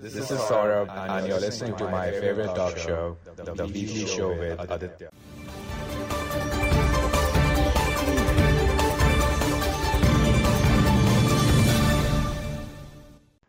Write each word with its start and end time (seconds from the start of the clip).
This 0.00 0.30
is 0.30 0.38
Saurabh, 0.38 0.88
and 0.88 1.28
you're 1.28 1.38
listening 1.38 1.76
to 1.76 1.84
my 1.90 2.10
favorite 2.10 2.54
talk 2.54 2.78
show, 2.78 3.18
The 3.36 3.66
Weekly 3.66 4.06
Show 4.06 4.30
with 4.30 4.58
Aditya. 4.58 5.10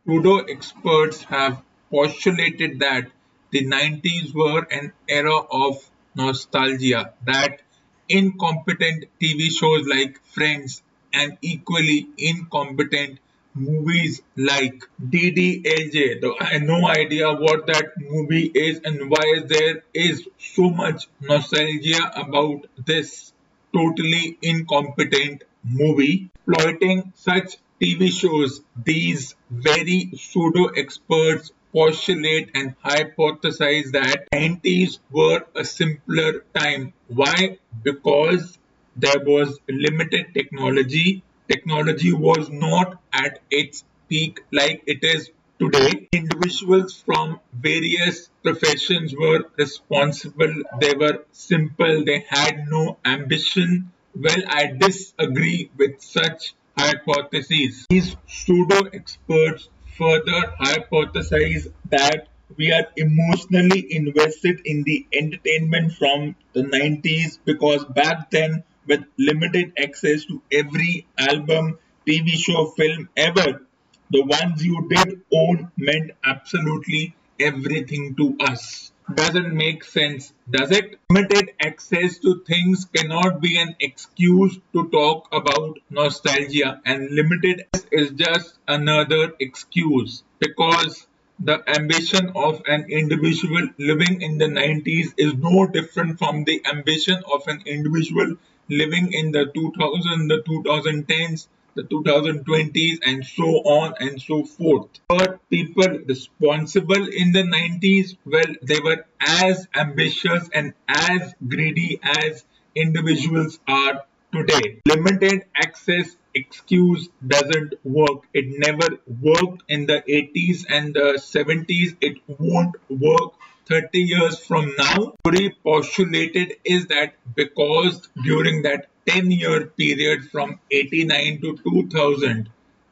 Pseudo 0.06 0.40
experts 0.40 1.24
have 1.24 1.62
postulated 1.90 2.80
that 2.80 3.10
the 3.52 3.66
90s 3.66 4.34
were 4.34 4.68
an 4.70 4.92
era 5.08 5.38
of 5.40 5.90
nostalgia, 6.16 7.14
that 7.26 7.62
incompetent 8.10 9.06
TV 9.22 9.50
shows 9.58 9.88
like 9.88 10.22
Friends 10.26 10.84
and 11.14 11.38
equally 11.42 12.10
incompetent 12.18 13.20
movies 13.54 14.22
like 14.36 14.84
DDLJ. 15.04 16.22
I 16.40 16.46
have 16.46 16.62
no 16.62 16.88
idea 16.88 17.32
what 17.34 17.68
that 17.68 17.92
movie 17.98 18.52
is 18.54 18.82
and 18.84 19.10
why 19.10 19.42
there 19.46 19.84
is 19.94 20.28
so 20.38 20.70
much 20.70 21.08
nostalgia 21.20 22.12
about 22.16 22.68
this 22.86 23.34
totally 23.74 24.38
incompetent 24.42 25.44
movie. 25.64 26.30
Exploiting 26.48 27.14
such 27.16 27.58
TV 27.82 28.10
shows, 28.10 28.62
these 28.76 29.36
very 29.50 30.12
pseudo 30.16 30.66
experts 30.68 31.52
postulate 31.74 32.52
and 32.54 32.76
hypothesize 32.82 33.92
that 33.92 34.28
90s 34.34 35.00
were 35.10 35.46
a 35.56 35.64
simpler 35.64 36.44
time. 36.54 36.94
Why? 37.08 37.58
Because 37.84 38.58
there 38.96 39.22
was 39.26 39.58
limited 39.70 40.34
technology 40.34 41.24
technology 41.52 42.14
was 42.14 42.50
not 42.50 43.00
at 43.12 43.40
its 43.50 43.84
peak 44.08 44.42
like 44.52 44.84
it 44.88 45.04
is 45.04 45.32
today. 45.60 46.08
Individuals 46.12 47.04
from 47.06 47.40
various 47.54 48.30
professions 48.44 49.14
were 49.16 49.42
responsible, 49.58 50.54
they 50.80 50.94
were 50.94 51.18
simple, 51.32 52.04
they 52.06 52.26
had 52.28 52.68
no 52.70 52.98
ambition. 53.06 53.92
Well, 54.16 54.44
I 54.48 54.74
disagree 54.78 55.70
with 55.78 56.02
such 56.02 56.54
hypotheses. 56.78 57.86
These 57.90 58.16
pseudo 58.28 58.80
experts 58.94 59.70
further 59.98 60.42
hypothesize 60.60 61.72
that 61.90 62.28
we 62.58 62.72
are 62.72 62.88
emotionally 62.98 63.86
invested 63.94 64.62
in 64.66 64.84
the 64.84 65.06
entertainment 65.14 65.94
from 65.94 66.36
the 66.54 66.64
90s 66.64 67.40
because 67.46 67.86
back 67.86 68.30
then 68.32 68.64
with 68.88 69.04
limited 69.18 69.74
access 69.78 70.26
to 70.26 70.42
every 70.52 71.06
album, 71.18 71.78
TV 72.08 72.32
show, 72.32 72.66
film 72.68 73.10
ever. 73.16 73.66
The 74.12 74.24
ones 74.24 74.66
you 74.66 74.88
did 74.90 75.22
own 75.34 75.72
meant 75.78 76.12
absolutely 76.24 77.16
everything 77.40 78.16
to 78.16 78.36
us. 78.40 78.92
Doesn't 79.14 79.54
make 79.54 79.84
sense, 79.84 80.32
does 80.50 80.72
it? 80.72 81.00
Limited 81.10 81.52
access 81.60 82.18
to 82.20 82.44
things 82.48 82.86
cannot 82.86 83.42
be 83.42 83.58
an 83.60 83.76
excuse 83.80 84.58
to 84.74 84.88
talk 84.90 85.28
about 85.34 85.80
nostalgia, 85.90 86.82
and 86.86 87.10
limited 87.10 87.66
is 87.92 88.12
just 88.12 88.58
another 88.68 89.34
excuse 89.40 90.24
because 90.40 91.08
the 91.40 91.62
ambition 91.76 92.32
of 92.36 92.62
an 92.68 92.86
individual 92.90 93.68
living 93.78 94.22
in 94.22 94.38
the 94.38 94.46
90s 94.46 95.14
is 95.18 95.34
no 95.34 95.68
different 95.68 96.20
from 96.20 96.44
the 96.44 96.62
ambition 96.66 97.22
of 97.34 97.48
an 97.48 97.64
individual 97.66 98.36
living 98.72 99.14
in 99.14 99.32
the 99.32 99.46
2000s, 99.56 100.28
the 100.28 100.42
2010s, 100.48 101.48
the 101.76 101.84
2020s, 101.84 103.00
and 103.06 103.26
so 103.26 103.46
on 103.78 103.94
and 104.00 104.22
so 104.22 104.44
forth. 104.44 104.88
But 105.10 105.40
people 105.50 106.00
responsible 106.08 107.08
in 107.08 107.32
the 107.34 107.44
90s, 107.44 108.18
well, 108.26 108.54
they 108.64 108.80
were 108.80 109.06
as 109.20 109.68
ambitious 109.76 110.50
and 110.54 110.74
as 110.88 111.34
greedy 111.48 112.00
as 112.04 112.44
individuals 112.76 113.60
are 113.68 114.04
today. 114.34 114.82
Limited 114.86 115.46
access 115.56 116.16
excuse 116.34 117.10
doesn't 117.26 117.74
work. 117.84 118.24
It 118.34 118.46
never 118.68 118.88
worked 119.22 119.64
in 119.68 119.86
the 119.86 120.02
80s 120.08 120.66
and 120.70 120.94
the 120.94 121.20
70s. 121.20 121.96
It 122.02 122.18
won't 122.28 122.76
work 122.90 123.34
30 123.68 124.00
years 124.00 124.40
from 124.40 124.74
now. 124.78 125.14
Theory 125.24 125.56
postulated 125.64 126.54
is 126.64 126.88
that 126.88 127.14
because 127.36 128.10
during 128.24 128.64
that 128.64 128.88
10 129.08 129.32
year 129.32 129.68
period 129.68 130.30
from 130.30 130.60
89 130.70 131.42
to 131.42 131.58
2000, 131.58 132.50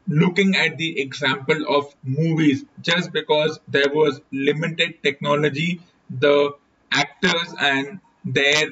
looking 0.08 0.56
at 0.56 0.78
the 0.78 1.00
example 1.00 1.66
of 1.68 1.94
movies, 2.04 2.66
just 2.82 3.12
because 3.12 3.60
there 3.68 3.90
was 3.94 4.22
limited 4.32 5.04
technology, 5.04 5.82
the 6.10 6.52
actors 6.92 7.54
and 7.60 8.00
their 8.26 8.72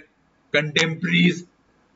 contemporaries 0.52 1.46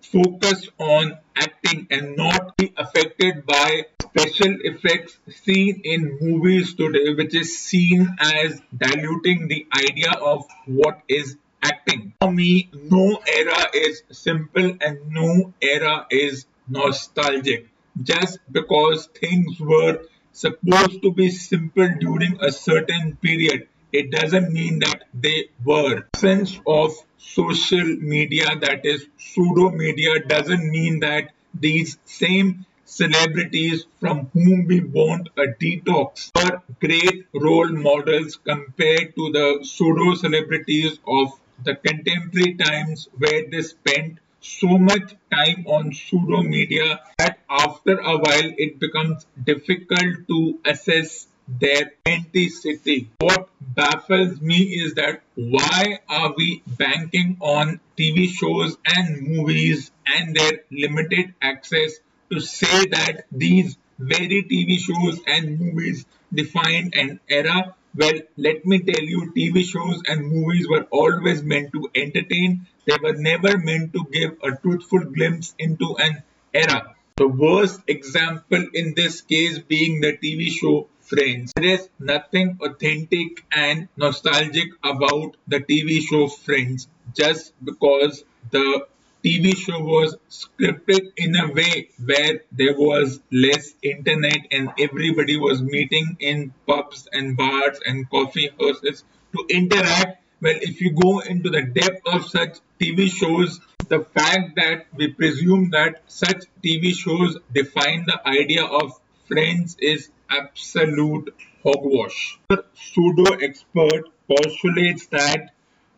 focus 0.01 0.67
on 0.77 1.17
acting 1.35 1.87
and 1.89 2.15
not 2.15 2.55
be 2.57 2.73
affected 2.77 3.45
by 3.45 3.85
special 4.11 4.57
effects 4.63 5.17
seen 5.29 5.81
in 5.83 6.17
movies 6.19 6.75
today, 6.75 7.13
which 7.13 7.33
is 7.35 7.57
seen 7.57 8.15
as 8.19 8.61
diluting 8.75 9.47
the 9.47 9.65
idea 9.73 10.11
of 10.11 10.45
what 10.65 11.01
is 11.07 11.37
acting. 11.63 12.13
For 12.19 12.31
me, 12.31 12.69
no 12.73 13.21
era 13.27 13.67
is 13.73 14.03
simple 14.11 14.77
and 14.81 14.99
no 15.09 15.53
era 15.61 16.07
is 16.09 16.45
nostalgic. 16.67 17.67
Just 18.01 18.39
because 18.51 19.07
things 19.07 19.59
were 19.59 20.03
supposed 20.33 21.01
to 21.03 21.11
be 21.11 21.29
simple 21.29 21.89
during 21.99 22.37
a 22.41 22.51
certain 22.51 23.17
period 23.17 23.67
it 23.91 24.09
doesn't 24.09 24.53
mean 24.53 24.79
that 24.79 25.03
they 25.13 25.49
were. 25.65 26.05
Sense 26.15 26.59
of 26.65 26.93
social 27.17 27.85
media 27.85 28.55
that 28.61 28.85
is 28.85 29.05
pseudo 29.17 29.69
media 29.69 30.19
doesn't 30.25 30.69
mean 30.69 31.01
that 31.01 31.31
these 31.53 31.97
same 32.05 32.65
celebrities 32.91 33.85
from 34.01 34.17
whom 34.33 34.65
we 34.65 34.79
want 34.81 35.29
a 35.37 35.45
detox 35.63 36.29
are 36.35 36.61
great 36.81 37.25
role 37.33 37.71
models 37.71 38.35
compared 38.43 39.15
to 39.15 39.31
the 39.31 39.47
pseudo 39.63 40.13
celebrities 40.15 40.99
of 41.07 41.29
the 41.63 41.75
contemporary 41.75 42.53
times 42.55 43.07
where 43.17 43.47
they 43.49 43.61
spent 43.61 44.17
so 44.41 44.77
much 44.77 45.15
time 45.31 45.65
on 45.67 45.93
pseudo 45.93 46.41
media 46.41 46.99
that 47.17 47.39
after 47.49 47.97
a 47.97 48.17
while 48.17 48.51
it 48.65 48.77
becomes 48.79 49.25
difficult 49.51 50.27
to 50.27 50.59
assess 50.65 51.27
their 51.47 51.91
authenticity. 52.07 53.09
What 53.19 53.49
baffles 53.61 54.41
me 54.41 54.59
is 54.83 54.95
that 54.95 55.21
why 55.35 55.99
are 56.09 56.33
we 56.35 56.63
banking 56.65 57.37
on 57.39 57.79
TV 57.97 58.29
shows 58.29 58.77
and 58.85 59.21
movies 59.21 59.91
and 60.05 60.35
their 60.35 60.63
limited 60.71 61.33
access 61.41 61.99
to 62.31 62.39
say 62.39 62.85
that 62.87 63.25
these 63.31 63.77
very 63.99 64.43
TV 64.43 64.79
shows 64.79 65.21
and 65.27 65.59
movies 65.59 66.05
defined 66.33 66.95
an 66.95 67.19
era? 67.29 67.75
Well, 67.95 68.19
let 68.37 68.65
me 68.65 68.79
tell 68.79 69.03
you, 69.03 69.33
TV 69.35 69.63
shows 69.63 70.01
and 70.07 70.25
movies 70.31 70.67
were 70.69 70.87
always 70.91 71.43
meant 71.43 71.73
to 71.73 71.89
entertain. 71.93 72.67
They 72.85 72.97
were 73.03 73.13
never 73.13 73.57
meant 73.57 73.93
to 73.93 74.05
give 74.11 74.37
a 74.41 74.55
truthful 74.55 74.99
glimpse 74.99 75.53
into 75.59 75.97
an 75.97 76.23
era. 76.53 76.95
The 77.17 77.27
worst 77.27 77.81
example 77.87 78.65
in 78.73 78.93
this 78.95 79.21
case 79.21 79.59
being 79.59 79.99
the 80.01 80.17
TV 80.17 80.49
show 80.49 80.87
Friends. 81.01 81.51
There 81.55 81.65
is 81.65 81.89
nothing 81.99 82.57
authentic 82.61 83.43
and 83.51 83.89
nostalgic 83.97 84.69
about 84.81 85.35
the 85.45 85.59
TV 85.59 85.99
show 86.01 86.27
Friends 86.29 86.87
just 87.13 87.53
because 87.63 88.23
the 88.49 88.87
TV 89.23 89.55
show 89.55 89.79
was 89.79 90.17
scripted 90.29 91.11
in 91.15 91.35
a 91.35 91.51
way 91.51 91.89
where 92.03 92.41
there 92.51 92.73
was 92.75 93.19
less 93.31 93.73
internet 93.83 94.47
and 94.51 94.71
everybody 94.79 95.37
was 95.37 95.61
meeting 95.61 96.17
in 96.19 96.53
pubs 96.67 97.07
and 97.13 97.37
bars 97.37 97.79
and 97.85 98.09
coffee 98.09 98.49
houses 98.59 99.03
to 99.33 99.45
interact. 99.49 100.23
Well, 100.41 100.55
if 100.59 100.81
you 100.81 100.93
go 100.93 101.19
into 101.19 101.51
the 101.51 101.61
depth 101.61 102.01
of 102.07 102.27
such 102.27 102.57
TV 102.79 103.11
shows, 103.11 103.59
the 103.89 103.99
fact 103.99 104.55
that 104.55 104.87
we 104.95 105.13
presume 105.13 105.69
that 105.69 106.01
such 106.07 106.45
TV 106.63 106.95
shows 106.95 107.37
define 107.53 108.05
the 108.05 108.27
idea 108.27 108.65
of 108.65 108.99
friends 109.27 109.77
is 109.79 110.09
absolute 110.31 111.33
hogwash. 111.63 112.39
The 112.49 112.65
pseudo 112.73 113.35
expert 113.35 114.09
postulates 114.27 115.05
that 115.07 115.51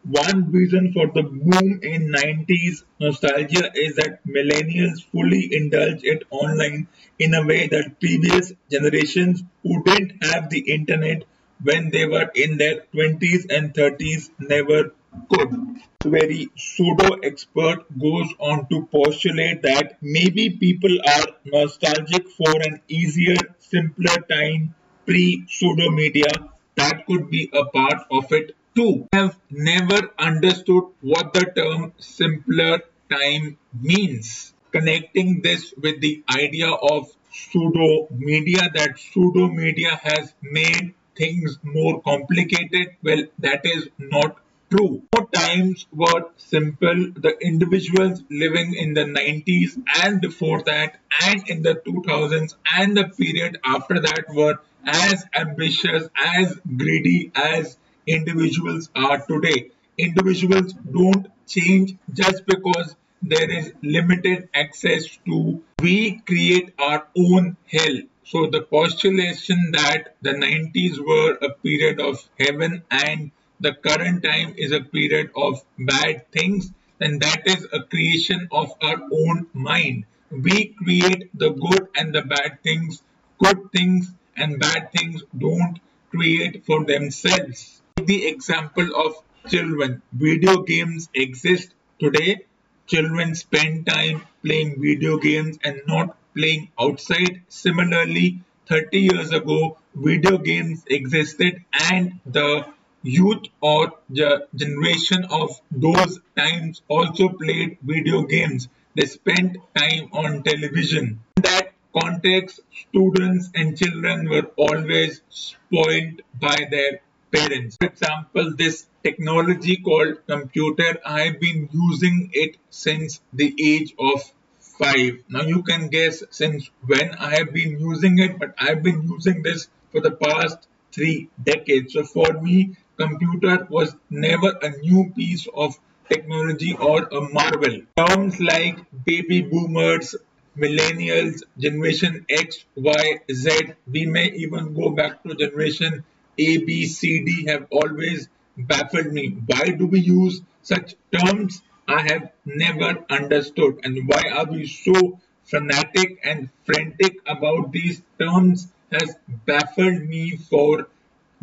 one 0.04 0.52
reason 0.52 0.92
for 0.94 1.08
the 1.08 1.24
boom 1.24 1.80
in 1.82 2.12
90s 2.12 2.84
nostalgia 3.00 3.72
is 3.74 3.96
that 3.96 4.20
millennials 4.28 5.04
fully 5.12 5.54
indulge 5.56 6.04
it 6.04 6.24
online 6.30 6.88
in 7.20 7.34
a 7.34 7.46
way 7.46 7.68
that 7.68 8.00
previous 8.00 8.52
generations 8.70 9.44
who 9.64 9.82
didn't 9.84 10.24
have 10.24 10.50
the 10.50 10.60
internet 10.60 11.24
when 11.64 11.90
they 11.92 12.06
were 12.06 12.30
in 12.36 12.58
their 12.58 12.82
20s 12.94 13.46
and 13.50 13.74
30s 13.74 14.30
never 14.40 14.94
could. 15.30 15.80
Very 16.04 16.50
pseudo 16.58 17.16
expert 17.24 17.86
goes 17.98 18.28
on 18.40 18.68
to 18.70 18.86
postulate 18.92 19.62
that 19.62 19.98
maybe 20.02 20.50
people 20.50 20.98
are 21.08 21.28
nostalgic 21.46 22.28
for 22.30 22.52
an 22.62 22.82
easier, 22.90 23.38
simpler 23.60 24.18
time 24.30 24.76
pre 25.06 25.46
pseudo 25.48 25.90
media 25.92 26.32
that 26.76 27.06
could 27.06 27.30
be 27.30 27.50
a 27.54 27.66
part 27.66 28.06
of 28.12 28.32
it 28.32 28.56
too. 28.76 29.08
I 29.14 29.18
have 29.18 29.40
never 29.50 30.12
understood 30.18 30.84
what 31.02 31.34
the 31.34 31.46
term 31.56 31.94
simpler 31.98 32.82
time 33.10 33.58
means. 33.74 34.54
Connecting 34.72 35.42
this 35.42 35.74
with 35.78 36.02
the 36.02 36.24
idea 36.30 36.70
of 36.72 37.08
pseudo 37.32 38.08
media, 38.12 38.70
that 38.74 39.00
pseudo 39.00 39.48
media 39.48 40.00
has 40.02 40.34
made 40.42 40.94
things 41.16 41.60
more 41.64 42.02
complicated. 42.02 42.96
Well, 43.04 43.24
that 43.40 43.62
is 43.66 43.90
not 44.00 44.38
true. 44.72 45.04
More 45.16 45.28
times 45.28 45.86
were 45.92 46.30
simple. 46.38 47.12
The 47.16 47.38
individuals 47.42 48.24
living 48.30 48.74
in 48.74 48.94
the 48.94 49.06
90s 49.06 49.80
and 50.04 50.20
before 50.22 50.64
that, 50.64 51.00
and 51.24 51.48
in 51.48 51.62
the 51.62 51.76
2000s 51.76 52.56
and 52.76 52.98
the 52.98 53.06
period 53.10 53.60
after 53.64 54.00
that 54.00 54.26
were 54.34 54.60
as 54.86 55.24
ambitious, 55.36 56.10
as 56.16 56.60
greedy 56.78 57.32
as 57.36 57.78
individuals 58.08 58.90
are 58.96 59.20
today. 59.26 59.72
Individuals 59.98 60.74
don't 60.74 61.28
change 61.48 61.96
just 62.12 62.46
because 62.46 62.96
there 63.22 63.50
is 63.50 63.72
limited 63.82 64.50
access 64.54 65.06
to 65.26 65.64
we 65.82 66.20
create 66.26 66.74
our 66.80 67.08
own 67.18 67.56
hell. 67.72 67.98
So 68.26 68.48
the 68.48 68.62
postulation 68.62 69.72
that 69.72 70.16
the 70.22 70.32
90s 70.32 71.00
were 71.00 71.38
a 71.42 71.54
period 71.54 72.00
of 72.00 72.24
heaven 72.40 72.84
and 72.90 73.32
the 73.60 73.74
current 73.74 74.24
time 74.24 74.56
is 74.58 74.72
a 74.72 74.82
period 74.82 75.32
of 75.36 75.64
bad 75.78 76.32
things 76.32 76.72
then 77.00 77.20
that 77.20 77.42
is 77.46 77.68
a 77.74 77.84
creation 77.84 78.48
of 78.52 78.72
our 78.82 79.02
own 79.12 79.48
mind. 79.54 80.06
We 80.32 80.68
create 80.68 81.30
the 81.38 81.50
good 81.50 81.88
and 81.96 82.16
the 82.16 82.22
bad 82.22 82.64
things 82.64 83.02
good 83.44 83.72
things 83.72 84.12
and 84.38 84.60
bad 84.60 84.92
things 84.92 85.22
don't 85.38 85.80
create 86.10 86.66
for 86.66 86.86
themselves 86.86 87.82
the 87.96 88.28
example 88.28 88.90
of 88.96 89.14
children 89.48 90.02
video 90.12 90.62
games 90.64 91.10
exist 91.14 91.74
today 92.00 92.44
children 92.86 93.34
spend 93.34 93.86
time 93.86 94.22
playing 94.44 94.82
video 94.82 95.18
games 95.18 95.58
and 95.64 95.82
not 95.88 96.18
playing 96.36 96.70
outside. 96.80 97.42
Similarly, 97.48 98.42
30 98.68 99.00
years 99.00 99.32
ago, 99.32 99.78
video 99.96 100.38
games 100.38 100.84
existed 100.88 101.64
and 101.92 102.20
the 102.26 102.66
youth 103.04 103.44
or 103.62 103.94
the 104.10 104.48
generation 104.56 105.26
of 105.30 105.62
those 105.72 106.20
times 106.38 106.82
also 106.88 107.30
played 107.30 107.78
video 107.82 108.24
games. 108.24 108.68
They 108.96 109.06
spent 109.06 109.58
time 109.76 110.10
on 110.12 110.44
television. 110.44 111.20
In 111.38 111.44
that 111.44 111.72
context, 111.98 112.60
students 112.90 113.50
and 113.56 113.78
children 113.78 114.30
were 114.30 114.50
always 114.58 115.22
spoiled 115.30 116.22
by 116.40 116.68
their 116.70 117.00
parents. 117.34 117.78
For 117.78 117.88
example, 117.88 118.54
this 118.56 118.86
technology 119.04 119.78
called 119.78 120.26
computer, 120.28 120.98
I've 121.06 121.40
been 121.40 121.70
using 121.72 122.30
it 122.34 122.58
since 122.70 123.22
the 123.34 123.54
age 123.60 123.94
of 124.00 124.22
5. 124.60 125.24
Now 125.30 125.42
you 125.42 125.64
can 125.64 125.88
guess 125.88 126.24
since 126.30 126.70
when 126.86 127.16
I 127.16 127.36
have 127.38 127.54
been 127.54 127.80
using 127.80 128.20
it, 128.20 128.40
but 128.40 128.54
I've 128.60 128.84
been 128.84 129.04
using 129.04 129.42
this 129.44 129.68
for 129.92 130.02
the 130.02 130.12
past 130.12 130.68
3 130.92 131.30
decades. 131.44 131.94
So 131.94 132.04
for 132.04 132.34
me, 132.42 132.76
computer 132.98 133.68
was 133.70 133.96
never 134.10 134.52
a 134.62 134.70
new 134.78 135.12
piece 135.16 135.48
of 135.54 135.78
technology 136.10 136.76
or 136.80 137.04
a 137.04 137.22
marvel. 137.22 137.82
Terms 137.98 138.40
like 138.40 138.80
baby 139.06 139.42
boomers, 139.42 140.16
millennials, 140.58 141.42
generation 141.58 142.26
X, 142.30 142.64
Y, 142.76 143.20
Z, 143.32 143.74
we 143.92 144.06
may 144.06 144.28
even 144.32 144.76
go 144.76 144.92
back 144.92 145.24
to 145.24 145.34
generation 145.34 146.04
a, 146.38 146.58
B, 146.58 146.86
C, 146.88 147.24
D 147.24 147.46
have 147.48 147.68
always 147.72 148.30
baffled 148.58 149.14
me. 149.14 149.38
Why 149.46 149.72
do 149.72 149.88
we 149.88 150.00
use 150.00 150.42
such 150.62 150.96
terms? 151.12 151.62
I 151.88 152.02
have 152.02 152.32
never 152.46 153.04
understood. 153.10 153.80
And 153.84 154.08
why 154.08 154.24
are 154.34 154.46
we 154.46 154.68
so 154.68 155.20
fanatic 155.46 156.20
and 156.24 156.50
frantic 156.66 157.18
about 157.28 157.72
these 157.72 158.02
terms 158.20 158.72
has 158.92 159.16
baffled 159.46 160.02
me 160.04 160.38
for 160.38 160.88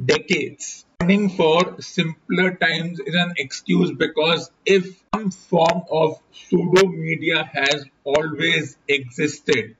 decades. 0.04 0.84
Running 1.00 1.30
for 1.30 1.80
simpler 1.80 2.54
times 2.54 3.00
is 3.00 3.14
an 3.14 3.34
excuse 3.38 3.90
because 3.92 4.50
if 4.64 5.02
some 5.14 5.30
form 5.30 5.82
of 5.90 6.20
pseudo 6.32 6.86
media 6.86 7.50
has 7.52 7.84
always 8.04 8.76
existed, 8.88 9.76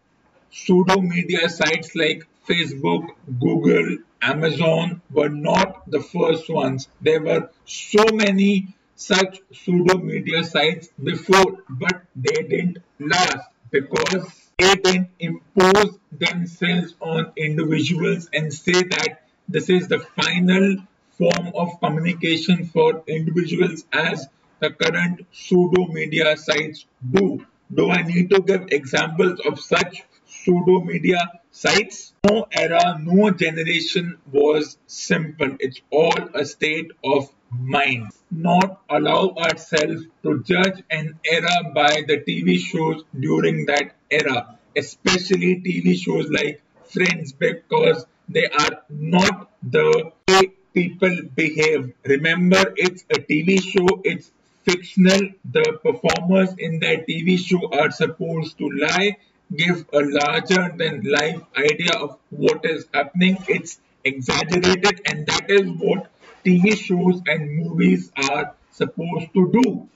pseudo 0.51 1.01
media 1.01 1.49
sites 1.49 1.95
like 1.95 2.27
Facebook, 2.49 3.09
Google, 3.39 3.99
Amazon 4.23 5.03
were 5.11 5.29
not 5.29 5.91
the 5.91 6.01
first 6.01 6.49
ones. 6.49 6.89
There 7.01 7.23
were 7.23 7.51
so 7.65 8.05
many 8.13 8.75
such 8.97 9.41
pseudo 9.53 9.99
media 9.99 10.45
sites 10.45 10.89
before, 11.03 11.65
but 11.69 12.03
they 12.15 12.43
didn't 12.43 12.79
last 12.99 13.49
because 13.71 14.51
they 14.59 14.75
didn't 14.75 15.11
impose 15.19 15.99
themselves 16.13 16.95
on 17.01 17.33
individuals 17.37 18.29
and 18.33 18.53
say 18.53 18.83
that 18.83 19.23
this 19.49 19.71
is 19.71 19.89
the 19.89 20.01
final 20.01 20.77
form 21.17 21.53
of 21.55 21.81
communication 21.81 22.67
for 22.67 23.03
individuals 23.07 23.85
as 23.93 24.29
the 24.61 24.71
current 24.71 25.27
pseudo 25.33 25.87
media 25.87 26.37
sites 26.37 26.85
do. 27.11 27.45
Do 27.73 27.91
I 27.91 28.03
need 28.03 28.31
to 28.31 28.41
give 28.41 28.69
examples 28.71 29.41
of 29.47 29.59
such 29.61 30.03
pseudo 30.27 30.81
media 30.81 31.40
sites. 31.51 32.13
No 32.29 32.47
era, 32.53 32.99
no 33.01 33.31
generation 33.31 34.19
was 34.33 34.79
simple. 34.87 35.57
It's 35.59 35.81
all 35.91 36.19
a 36.35 36.45
state 36.45 36.91
of 37.05 37.29
mind. 37.51 38.11
Not 38.31 38.81
allow 38.89 39.31
ourselves 39.31 40.05
to 40.23 40.43
judge 40.45 40.83
an 40.91 41.19
era 41.25 41.73
by 41.75 42.05
the 42.07 42.19
TV 42.27 42.59
shows 42.59 43.05
during 43.19 43.67
that 43.67 43.97
era, 44.11 44.59
especially 44.77 45.61
TV 45.67 45.97
shows 45.99 46.29
like 46.31 46.63
Friends, 46.93 47.33
because 47.33 48.05
they 48.29 48.47
are 48.47 48.83
not 48.89 49.51
the 49.63 50.11
way 50.29 50.53
people 50.75 51.17
behave. 51.37 51.93
Remember, 52.05 52.63
it's 52.77 53.05
a 53.11 53.21
TV 53.21 53.63
show, 53.63 53.87
it's 54.05 54.33
fictional. 54.65 55.21
The 55.45 55.79
performers 55.83 56.55
in 56.59 56.81
that 56.81 57.07
TV 57.09 57.39
show 57.39 57.71
are 57.73 57.91
supposed 57.91 58.59
to 58.59 58.69
lie 58.71 59.17
give 59.55 59.85
a 59.93 60.01
larger 60.01 60.73
than 60.77 61.03
life 61.03 61.41
idea 61.57 61.93
of 61.95 62.19
what 62.31 62.65
is 62.65 62.87
happening. 62.95 63.37
It's 63.49 63.81
exaggerated, 64.05 65.03
and 65.07 65.27
that 65.27 65.51
is 65.51 65.67
what 65.67 66.11
TV 66.45 66.77
shows 66.77 67.21
and 67.27 67.57
movies 67.57 68.13
are 68.17 68.55
supposed 68.71 69.33
to 69.35 69.51
do. 69.53 69.89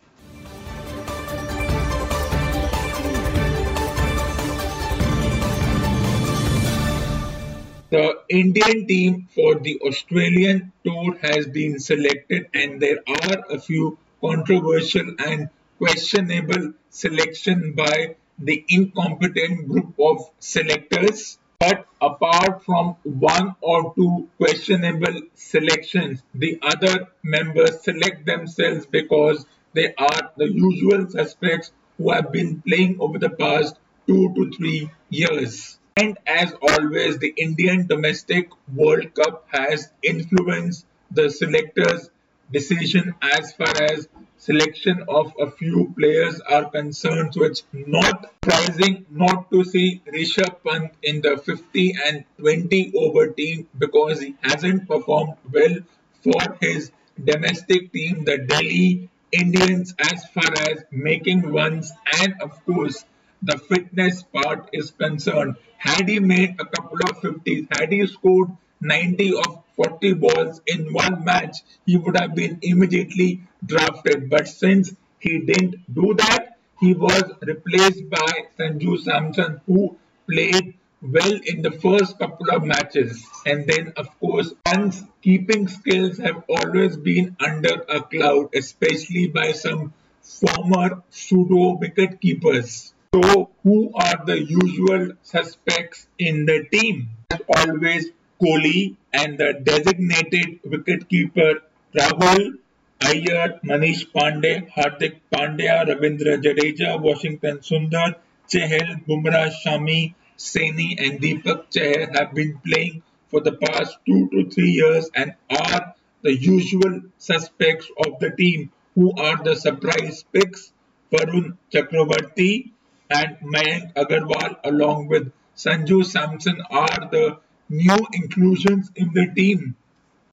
The 7.91 8.19
Indian 8.29 8.89
team 8.89 9.29
for 9.33 9.55
the 9.55 9.79
Australian 9.87 10.73
tour 10.85 11.17
has 11.23 11.47
been 11.47 11.79
selected, 11.79 12.49
and 12.53 12.81
there 12.81 12.99
are 13.07 13.45
a 13.49 13.61
few 13.61 13.99
controversial 14.21 15.15
and 15.25 15.49
questionable 15.79 16.73
selection 16.91 17.75
by 17.75 18.17
the 18.39 18.65
incompetent 18.69 19.69
group 19.69 19.95
of 19.99 20.31
selectors. 20.39 21.39
But 21.59 21.87
apart 22.01 22.65
from 22.65 22.97
one 23.05 23.55
or 23.61 23.95
two 23.95 24.29
questionable 24.39 25.23
selections, 25.35 26.23
the 26.35 26.59
other 26.63 27.09
members 27.23 27.83
select 27.83 28.27
themselves 28.27 28.87
because 28.87 29.47
they 29.73 29.95
are 29.97 30.33
the 30.37 30.51
usual 30.53 31.09
suspects 31.09 31.73
who 31.97 32.11
have 32.11 32.33
been 32.33 32.63
playing 32.67 32.99
over 33.01 33.19
the 33.19 33.31
past 33.31 33.77
two 34.07 34.35
to 34.35 34.51
three 34.57 34.91
years. 35.11 35.79
And 35.97 36.19
as 36.27 36.53
always, 36.61 37.19
the 37.19 37.33
Indian 37.37 37.87
domestic 37.87 38.51
World 38.75 39.15
Cup 39.15 39.47
has 39.53 39.91
influenced 40.03 40.87
the 41.11 41.31
selectors' 41.31 42.11
decision 42.53 43.15
as 43.23 43.53
far 43.53 43.75
as 43.81 44.09
selection 44.45 45.05
of 45.09 45.33
a 45.41 45.51
few 45.51 45.95
players 45.99 46.41
are 46.41 46.71
concerned. 46.71 47.33
So 47.33 47.45
it's 47.45 47.63
not 47.73 48.31
surprising 48.43 49.07
not 49.11 49.51
to 49.51 49.65
see 49.65 50.03
Rishabh 50.07 50.57
Pant 50.63 50.93
in 51.03 51.23
the 51.23 51.39
50 51.39 51.95
and 52.07 52.25
20 52.39 52.93
over 52.95 53.29
team 53.29 53.67
because 53.79 54.21
he 54.21 54.35
hasn't 54.43 54.87
performed 54.87 55.35
well 55.51 55.77
for 56.23 56.43
his 56.61 56.91
domestic 57.33 57.93
team, 57.93 58.25
the 58.25 58.39
Delhi 58.39 59.09
Indians, 59.33 59.95
as 59.99 60.27
far 60.27 60.53
as 60.71 60.85
making 60.91 61.41
runs 61.43 61.93
and 62.21 62.35
of 62.43 62.65
course 62.67 63.05
the 63.43 63.59
fitness 63.59 64.23
part 64.23 64.69
is 64.73 64.91
concerned. 64.91 65.57
Had 65.79 66.09
he 66.09 66.21
made 66.21 66.57
a 66.61 66.67
couple 66.67 66.99
of 67.09 67.21
50s, 67.21 67.67
had 67.79 67.93
he 67.93 68.07
scored 68.07 68.51
90 68.81 69.37
of 69.37 69.64
40 69.77 70.15
balls 70.15 70.61
in 70.67 70.93
one 70.93 71.25
match, 71.25 71.59
he 71.87 71.97
would 71.97 72.17
have 72.17 72.35
been 72.35 72.59
immediately 72.63 73.43
drafted. 73.65 74.31
But 74.31 74.49
since 74.49 74.95
he 75.19 75.41
didn't 75.41 75.93
do 75.93 76.15
that, 76.15 76.59
he 76.81 76.95
was 76.95 77.25
replaced 77.43 78.09
by 78.11 78.47
Sanju 78.59 79.01
Samson, 79.01 79.61
who 79.67 79.97
played 80.29 80.75
well 81.01 81.41
in 81.45 81.63
the 81.63 81.71
first 81.71 82.19
couple 82.19 82.51
of 82.51 82.65
matches. 82.65 83.27
And 83.47 83.67
then, 83.67 83.93
of 83.97 84.09
course, 84.21 84.53
Pant's 84.65 85.03
keeping 85.23 85.69
skills 85.69 86.19
have 86.19 86.45
always 86.49 86.97
been 86.97 87.37
under 87.41 87.85
a 87.89 88.03
cloud, 88.03 88.55
especially 88.55 89.29
by 89.29 89.53
some 89.53 89.93
former 90.23 91.03
pseudo 91.11 91.77
wicket 91.77 92.21
keepers. 92.21 92.95
So, 93.15 93.51
who 93.63 93.93
are 93.95 94.25
the 94.25 94.43
usual 94.43 95.13
suspects 95.23 96.07
in 96.19 96.47
the 96.47 96.65
team? 96.73 97.11
As 97.31 97.41
always, 97.57 98.09
Kohli 98.41 98.97
and 99.13 99.39
the 99.39 99.53
designated 99.63 100.63
wicketkeeper 100.63 101.61
Rahul 101.95 102.59
Iyer, 103.03 103.61
Manish 103.65 104.11
Pandey, 104.13 104.69
Hardik 104.71 105.21
Pandya, 105.33 105.87
Ravindra 105.87 106.43
Jadeja, 106.43 107.01
Washington 107.01 107.59
Sundar, 107.59 108.17
Chahal, 108.49 109.05
Bumrah, 109.07 109.53
Shami, 109.53 110.15
Saini 110.39 110.97
and 110.99 111.21
Deepak 111.21 111.71
Chahar 111.71 112.17
have 112.17 112.35
been 112.35 112.59
playing 112.67 113.03
for 113.29 113.41
the 113.41 113.53
past 113.53 113.97
two 114.07 114.29
to 114.31 114.51
three 114.51 114.71
years 114.71 115.11
and 115.15 115.35
are 115.51 115.95
the 116.23 116.35
usual 116.35 117.03
suspects 117.19 117.89
of 118.07 118.19
the 118.21 118.31
team. 118.31 118.73
Who 118.95 119.13
are 119.13 119.43
the 119.43 119.55
surprise 119.55 120.25
picks? 120.33 120.73
Varun 121.13 121.57
Chakravarti 121.73 122.71
and 123.11 123.37
Mayank 123.43 123.95
Agarwal 123.95 124.57
along 124.65 125.09
with 125.09 125.31
Sanju 125.57 126.05
Samson 126.05 126.61
are 126.71 127.09
the 127.11 127.39
new 127.69 128.07
inclusions 128.13 128.91
in 128.97 129.13
the 129.15 129.27
team 129.35 129.77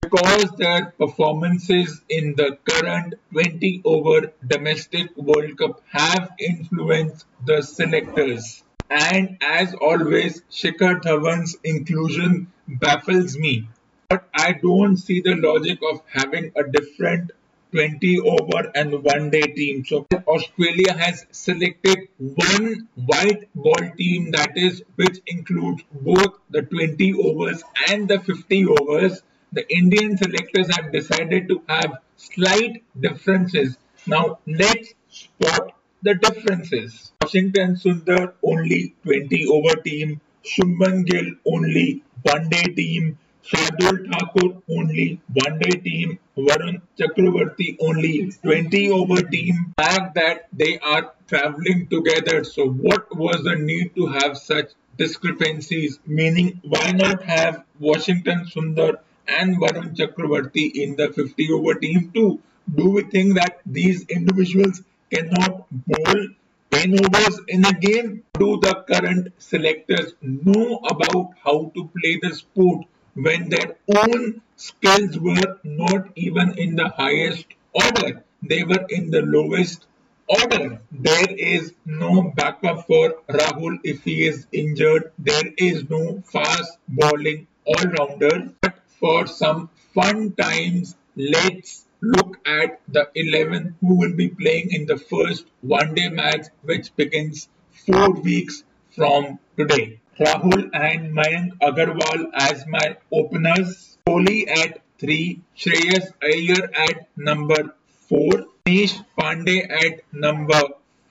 because 0.01 0.51
their 0.57 0.93
performances 0.97 2.01
in 2.09 2.35
the 2.35 2.57
current 2.65 3.13
20 3.31 3.81
over 3.85 4.33
domestic 4.45 5.15
World 5.15 5.57
Cup 5.57 5.81
have 5.89 6.31
influenced 6.39 7.25
the 7.45 7.61
selectors. 7.61 8.63
And 8.89 9.37
as 9.41 9.73
always, 9.73 10.41
Shikhar 10.51 11.01
Dhawan's 11.01 11.55
inclusion 11.63 12.51
baffles 12.67 13.37
me. 13.37 13.67
But 14.09 14.27
I 14.33 14.53
don't 14.53 14.97
see 14.97 15.21
the 15.21 15.35
logic 15.35 15.79
of 15.89 16.01
having 16.11 16.51
a 16.55 16.63
different 16.63 17.31
20 17.71 18.19
over 18.19 18.71
and 18.75 19.03
one 19.03 19.29
day 19.29 19.41
team. 19.41 19.85
So 19.85 20.05
Australia 20.27 20.93
has 20.93 21.25
selected 21.31 22.07
one 22.17 22.87
white 22.95 23.49
ball 23.55 23.91
team 23.97 24.31
that 24.31 24.57
is 24.57 24.83
which 24.95 25.19
includes 25.27 25.83
both 25.91 26.39
the 26.49 26.61
20 26.63 27.13
overs 27.13 27.63
and 27.89 28.07
the 28.07 28.19
50 28.19 28.65
overs. 28.67 29.21
The 29.53 29.65
Indian 29.73 30.17
selectors 30.17 30.75
have 30.75 30.91
decided 30.91 31.47
to 31.49 31.61
have 31.67 31.97
slight 32.17 32.83
differences. 32.99 33.77
Now 34.05 34.39
let's 34.47 34.93
spot 35.09 35.75
the 36.01 36.15
differences. 36.15 37.11
Washington 37.21 37.75
Sundar 37.75 38.33
only 38.43 38.95
20 39.03 39.47
over 39.47 39.75
team, 39.81 40.21
Shubman 40.43 41.05
Gill 41.05 41.33
only 41.45 42.03
one 42.23 42.49
day 42.49 42.63
team, 42.63 43.17
Shardul 43.43 44.11
Thakur 44.11 44.61
only 44.69 45.19
one 45.33 45.57
day 45.59 45.79
team, 45.79 46.19
Varun 46.37 46.81
Chakravarti 46.97 47.77
only 47.79 48.31
20 48.43 48.89
over 48.91 49.21
team. 49.21 49.73
Fact 49.77 50.13
that 50.15 50.47
they 50.53 50.77
are 50.79 51.13
traveling 51.27 51.87
together. 51.87 52.43
So 52.43 52.69
what 52.69 53.15
was 53.15 53.43
the 53.43 53.55
need 53.55 53.95
to 53.95 54.07
have 54.07 54.37
such 54.37 54.71
discrepancies? 54.97 55.99
Meaning 56.05 56.61
why 56.63 56.91
not 56.91 57.23
have 57.23 57.63
Washington 57.79 58.45
Sundar 58.45 58.99
and 59.27 59.57
Varun 59.57 59.95
Chakravarti 59.95 60.71
in 60.75 60.95
the 60.95 61.11
50 61.11 61.51
over 61.51 61.73
team 61.75 62.11
too? 62.13 62.39
Do 62.75 62.89
we 62.91 63.03
think 63.03 63.35
that 63.35 63.59
these 63.65 64.05
individuals 64.05 64.83
cannot 65.09 65.65
bowl 65.71 66.27
10 66.71 66.93
overs 67.05 67.41
in 67.47 67.65
a 67.65 67.73
game? 67.73 68.23
Do 68.37 68.59
the 68.61 68.85
current 68.87 69.33
selectors 69.39 70.13
know 70.21 70.79
about 70.89 71.31
how 71.43 71.71
to 71.75 71.89
play 71.99 72.19
the 72.21 72.35
sport? 72.35 72.85
When 73.13 73.49
their 73.49 73.77
own 73.95 74.41
skills 74.55 75.19
were 75.19 75.59
not 75.63 76.09
even 76.15 76.57
in 76.57 76.75
the 76.75 76.89
highest 76.89 77.45
order. 77.73 78.23
They 78.43 78.63
were 78.63 78.85
in 78.89 79.11
the 79.11 79.21
lowest 79.21 79.85
order. 80.27 80.81
There 80.91 81.29
is 81.29 81.73
no 81.85 82.31
backup 82.35 82.87
for 82.87 83.15
Rahul 83.29 83.79
if 83.83 84.03
he 84.03 84.25
is 84.25 84.47
injured. 84.51 85.11
There 85.19 85.49
is 85.57 85.89
no 85.89 86.21
fast 86.25 86.77
bowling 86.87 87.47
all-rounder. 87.65 88.53
But 88.61 88.75
for 88.99 89.27
some 89.27 89.69
fun 89.93 90.33
times, 90.33 90.95
let's 91.15 91.85
look 92.01 92.39
at 92.45 92.81
the 92.87 93.09
11 93.15 93.75
who 93.81 93.95
will 93.95 94.15
be 94.15 94.29
playing 94.29 94.71
in 94.71 94.85
the 94.85 94.97
first 94.97 95.45
one-day 95.61 96.09
match 96.09 96.47
which 96.63 96.95
begins 96.95 97.47
four 97.85 98.11
weeks 98.11 98.63
from 98.95 99.39
today. 99.57 100.00
Rahul 100.21 100.69
and 100.73 101.15
Mayank 101.17 101.57
Agarwal 101.67 102.25
as 102.33 102.65
my 102.67 102.95
openers. 103.11 103.97
Kohli 104.07 104.47
at 104.47 104.79
3. 104.99 105.41
Shreyas 105.57 106.11
Iyer 106.21 106.69
at 106.87 107.07
number 107.17 107.73
4. 108.09 108.45
Manish 108.67 109.03
Pandey 109.19 109.59
at 109.85 110.01
number 110.13 110.61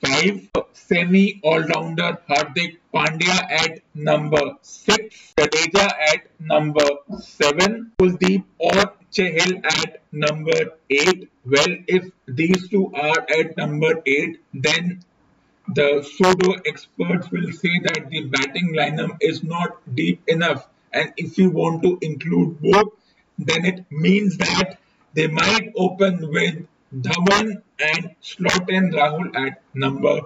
5. 0.05 0.49
Semi 0.71 1.41
all-rounder 1.43 2.19
Hardik 2.29 2.77
Pandya 2.93 3.37
at 3.63 3.79
number 3.93 4.55
6. 4.61 5.33
Jadeja 5.37 5.87
at 6.13 6.21
number 6.39 6.87
7. 7.19 7.91
Kuldeep 7.99 8.45
or 8.59 8.93
Chahal 9.11 9.65
at 9.65 10.01
number 10.13 10.77
8. 10.89 11.29
Well, 11.45 11.75
if 11.87 12.05
these 12.27 12.69
two 12.69 12.91
are 12.95 13.25
at 13.39 13.57
number 13.57 14.01
8, 14.05 14.39
then 14.53 15.03
the 15.75 16.03
pseudo 16.03 16.53
experts 16.65 17.31
will 17.31 17.51
say 17.51 17.79
that 17.87 18.09
the 18.09 18.21
batting 18.25 18.73
lineup 18.75 19.17
is 19.21 19.43
not 19.43 19.77
deep 19.95 20.21
enough 20.27 20.67
and 20.91 21.13
if 21.17 21.37
you 21.37 21.49
want 21.49 21.81
to 21.83 21.97
include 22.01 22.61
both 22.61 22.91
then 23.37 23.65
it 23.65 23.85
means 23.89 24.37
that 24.37 24.77
they 25.13 25.27
might 25.27 25.71
open 25.75 26.29
with 26.31 26.65
Dhawan 26.93 27.61
and 27.79 28.15
slot 28.19 28.69
in 28.69 28.91
Rahul 28.91 29.33
at 29.35 29.61
number 29.73 30.19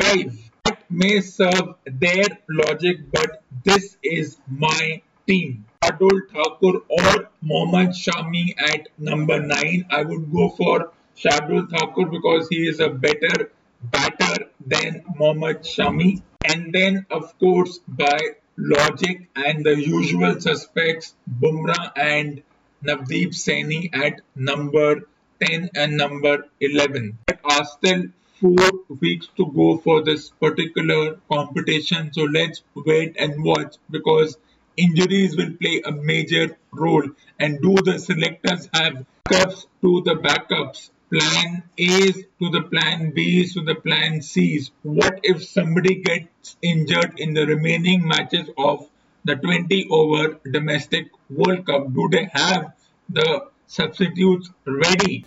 5. 0.00 0.50
That 0.64 0.90
may 0.90 1.20
serve 1.20 1.74
their 1.84 2.26
logic 2.48 3.10
but 3.10 3.42
this 3.64 3.96
is 4.02 4.36
my 4.48 5.02
team. 5.26 5.66
Shardul 5.82 6.20
Thakur 6.32 6.78
or 6.88 7.28
Mohammad 7.40 7.90
Shami 7.90 8.54
at 8.56 8.88
number 8.98 9.40
9. 9.40 9.86
I 9.90 10.02
would 10.02 10.32
go 10.32 10.48
for 10.50 10.92
Shardul 11.16 11.68
Thakur 11.68 12.06
because 12.06 12.48
he 12.48 12.68
is 12.68 12.78
a 12.78 12.88
better 12.88 13.50
batter 13.82 14.31
than 14.72 15.04
Mohammad 15.18 15.62
Shami. 15.62 16.22
And 16.44 16.72
then, 16.72 17.06
of 17.10 17.38
course, 17.38 17.78
by 17.86 18.18
logic 18.56 19.28
and 19.36 19.64
the 19.64 19.76
usual 19.80 20.40
suspects, 20.40 21.14
Bumrah 21.40 21.92
and 21.96 22.42
Navdeep 22.84 23.30
Saini 23.44 23.90
at 23.94 24.20
number 24.34 25.08
10 25.40 25.70
and 25.74 25.96
number 25.96 26.48
11. 26.60 27.18
There 27.26 27.38
are 27.44 27.64
still 27.64 28.04
four 28.40 28.70
weeks 29.00 29.28
to 29.36 29.46
go 29.46 29.78
for 29.78 30.02
this 30.02 30.30
particular 30.30 31.18
competition. 31.30 32.12
So 32.12 32.22
let's 32.22 32.62
wait 32.74 33.16
and 33.18 33.44
watch 33.44 33.76
because 33.90 34.36
injuries 34.76 35.36
will 35.36 35.52
play 35.60 35.82
a 35.84 35.92
major 35.92 36.56
role. 36.72 37.08
And 37.38 37.60
do 37.60 37.76
the 37.84 37.98
selectors 37.98 38.68
have 38.72 39.04
cups 39.28 39.66
to 39.82 40.02
the 40.02 40.14
backups? 40.14 40.90
Plan 41.12 41.62
A's 41.76 42.24
to 42.40 42.48
the 42.48 42.62
plan 42.62 43.10
B's 43.10 43.52
to 43.52 43.60
the 43.60 43.74
plan 43.74 44.22
C's. 44.22 44.70
What 44.82 45.20
if 45.22 45.44
somebody 45.44 45.96
gets 45.96 46.56
injured 46.62 47.20
in 47.20 47.34
the 47.34 47.44
remaining 47.44 48.08
matches 48.08 48.48
of 48.56 48.88
the 49.22 49.36
20 49.36 49.88
over 49.90 50.40
domestic 50.50 51.10
World 51.28 51.66
Cup? 51.66 51.92
Do 51.92 52.08
they 52.10 52.30
have 52.32 52.72
the 53.10 53.42
substitutes 53.66 54.48
ready? 54.64 55.26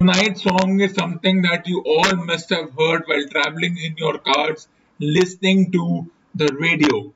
Tonight's 0.00 0.42
song 0.42 0.80
is 0.80 0.94
something 0.94 1.42
that 1.42 1.66
you 1.66 1.84
all 1.84 2.16
must 2.24 2.48
have 2.48 2.72
heard 2.78 3.02
while 3.04 3.28
traveling 3.30 3.76
in 3.76 3.94
your 3.98 4.16
cars, 4.16 4.68
listening 4.98 5.70
to 5.72 6.10
the 6.34 6.56
radio. 6.58 7.12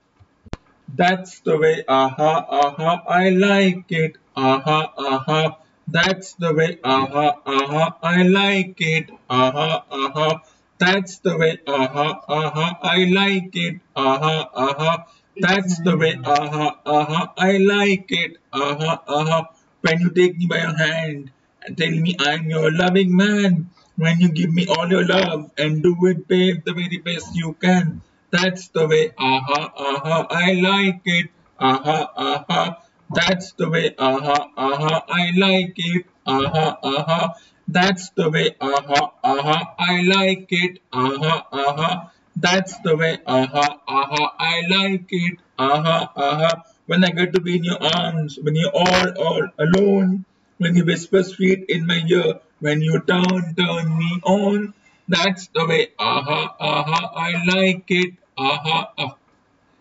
That's 0.95 1.41
the 1.41 1.57
way, 1.59 1.85
aha, 1.89 2.47
aha, 2.49 3.03
I 3.09 3.31
like 3.31 3.91
it, 3.91 4.19
aha, 4.37 4.93
aha. 4.99 5.57
That's 5.89 6.35
the 6.35 6.53
way, 6.55 6.79
aha, 6.85 7.41
aha, 7.47 7.97
I 8.03 8.23
like 8.25 8.77
it, 8.79 9.11
aha, 9.29 9.85
aha. 9.91 10.43
That's 10.79 11.19
the 11.21 11.39
way, 11.39 11.59
aha, 11.67 12.21
aha, 12.29 12.79
I 12.83 13.05
like 13.05 13.57
it, 13.57 13.81
aha, 13.97 14.51
aha. 14.55 15.07
That's 15.37 15.81
the 15.81 15.97
way, 15.97 16.15
aha, 16.25 16.79
aha, 16.85 17.33
I 17.39 17.57
like 17.57 18.13
it, 18.13 18.37
aha, 18.53 19.03
aha. 19.09 19.49
When 19.81 19.99
you 20.01 20.11
take 20.11 20.37
me 20.37 20.47
by 20.47 20.59
your 20.59 20.77
hand 20.77 21.31
and 21.65 21.79
tell 21.79 21.91
me 21.91 22.17
I'm 22.21 22.51
your 22.51 22.71
loving 22.71 23.17
man, 23.17 23.71
when 23.97 24.21
you 24.21 24.29
give 24.29 24.53
me 24.53 24.67
all 24.67 24.89
your 24.91 25.07
love 25.07 25.51
and 25.57 25.83
do 25.83 25.97
it, 26.07 26.29
babe, 26.29 26.65
the 26.67 26.75
very 26.75 26.99
best 26.99 27.35
you 27.35 27.55
can. 27.55 28.03
That's 28.33 28.69
the 28.69 28.89
way, 28.89 29.13
aha, 29.19 29.73
aha, 29.77 30.27
I 30.31 30.53
like 30.55 31.03
it, 31.05 31.29
aha, 31.61 32.11
aha. 32.17 32.79
That's 33.13 33.53
the 33.53 33.69
way, 33.69 33.95
aha, 33.99 34.49
aha, 34.57 35.05
I 35.07 35.33
like 35.37 35.75
it, 35.77 36.07
aha, 36.27 36.79
aha. 36.83 37.35
That's 37.69 38.09
the 38.17 38.31
way, 38.31 38.57
aha, 38.59 39.13
aha, 39.23 39.75
I 39.79 40.01
like 40.03 40.47
it, 40.49 40.79
aha, 40.91 41.47
aha. 41.53 42.11
That's 42.35 42.79
the 42.79 42.97
way, 42.97 43.19
aha, 43.27 43.81
aha, 43.87 44.35
I 44.39 44.63
like 44.67 45.09
it, 45.11 45.39
aha, 45.59 46.11
aha. 46.17 46.65
When 46.87 47.05
I 47.05 47.11
get 47.11 47.35
to 47.35 47.41
be 47.43 47.57
in 47.57 47.65
your 47.65 47.83
arms, 47.85 48.39
when 48.41 48.57
you're 48.57 48.73
all, 48.75 49.09
all 49.27 49.47
alone, 49.59 50.25
when 50.57 50.75
you 50.75 50.87
whisper 50.87 51.23
sweet 51.23 51.67
in 51.69 51.87
my 51.87 52.01
ear, 52.09 52.41
when 52.61 52.81
you 52.81 52.99
turn, 53.01 53.55
turn 53.55 53.99
me 53.99 54.21
on. 54.25 54.73
That's 55.07 55.49
the 55.49 55.67
way, 55.67 55.89
aha, 55.99 56.57
aha, 56.59 57.13
I 57.15 57.45
like 57.45 57.85
it, 57.91 58.15
aha, 58.37 58.93
aha. 58.99 59.17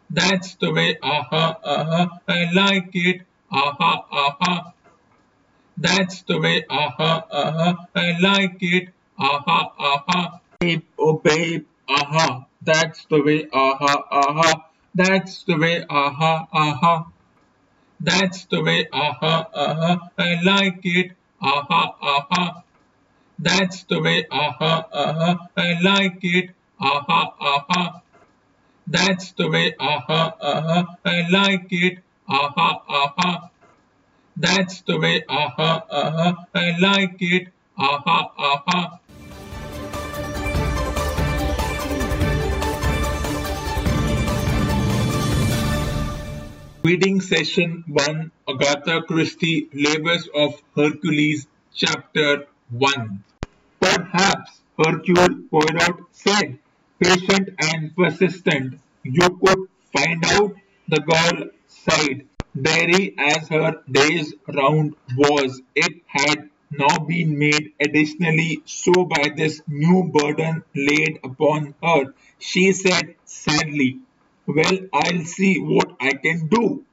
That's 0.10 0.56
the 0.56 0.74
way, 0.74 0.98
aha, 1.02 1.58
aha, 1.64 2.20
I 2.28 2.52
like 2.52 2.90
it, 2.94 3.22
aha, 3.50 4.06
aha. 4.12 4.74
That's 5.78 6.22
the 6.24 6.38
way, 6.40 6.66
aha, 6.70 7.26
aha, 7.32 7.88
I 7.96 8.20
like 8.20 8.58
it, 8.60 8.90
aha, 9.18 9.72
aha. 9.80 10.40
Babe, 10.60 10.84
oh 11.00 11.14
babe, 11.14 11.66
aha, 11.88 12.46
that's 12.62 13.06
the 13.06 13.22
way, 13.22 13.48
aha, 13.54 14.04
aha. 14.12 14.66
That's 14.94 15.44
the 15.44 15.58
way, 15.58 15.86
aha, 15.90 16.48
aha. 16.52 17.06
That's 18.02 18.46
the 18.46 18.62
way, 18.62 18.88
aha, 18.92 19.48
aha, 19.54 20.10
I 20.18 20.42
like 20.44 20.82
it, 20.84 21.12
aha, 21.42 21.96
aha. 22.02 22.64
That's 23.40 23.84
the 23.84 24.02
way, 24.02 24.26
aha, 24.30 24.86
aha, 24.92 25.48
I 25.56 25.80
like 25.82 26.20
it, 26.24 26.50
aha, 26.80 27.34
aha. 27.40 28.02
That's 28.92 29.32
the 29.40 29.48
way, 29.48 29.74
aha, 29.80 30.36
aha, 30.42 30.98
I 31.06 31.24
like 31.32 31.68
it, 31.70 32.00
aha, 32.28 32.84
aha. 32.90 33.50
That's 34.36 34.82
the 34.82 35.00
way, 35.00 35.24
aha, 35.30 35.86
aha, 35.90 36.46
I 36.54 36.76
like 36.78 37.16
it, 37.20 37.48
aha, 37.78 38.32
aha. 38.38 39.00
Reading 46.84 47.22
Session 47.22 47.86
1 47.88 48.32
Agatha 48.50 49.04
Christie 49.04 49.70
Labors 49.74 50.28
of 50.36 50.62
Hercules 50.76 51.48
Chapter 51.74 52.48
1 52.72 53.24
Perhaps 53.80 54.60
Hercule 54.78 55.48
Poirot 55.50 56.00
said, 56.12 56.60
patient 57.02 57.50
and 57.58 57.96
persistent, 57.96 58.80
you 59.04 59.28
could 59.44 59.62
find 59.92 60.24
out, 60.26 60.54
the 60.88 61.00
girl 61.00 61.50
sighed. 61.68 62.28
Weary 62.54 63.16
as 63.18 63.48
her 63.48 63.82
day's 63.90 64.34
round 64.48 64.96
was, 65.16 65.62
it 65.74 66.02
had 66.06 66.50
now 66.70 66.98
been 67.00 67.40
made 67.40 67.72
additionally 67.80 68.62
so 68.66 69.06
by 69.06 69.32
this 69.36 69.62
new 69.68 70.04
burden 70.14 70.64
laid 70.76 71.20
upon 71.24 71.74
her. 71.82 72.14
She 72.40 72.74
said 72.74 73.16
sadly, 73.26 74.00
Well, 74.46 74.80
I'll 74.94 75.24
see 75.24 75.60
what 75.60 75.96
I 76.00 76.12
can 76.14 76.48
do. 76.48 76.84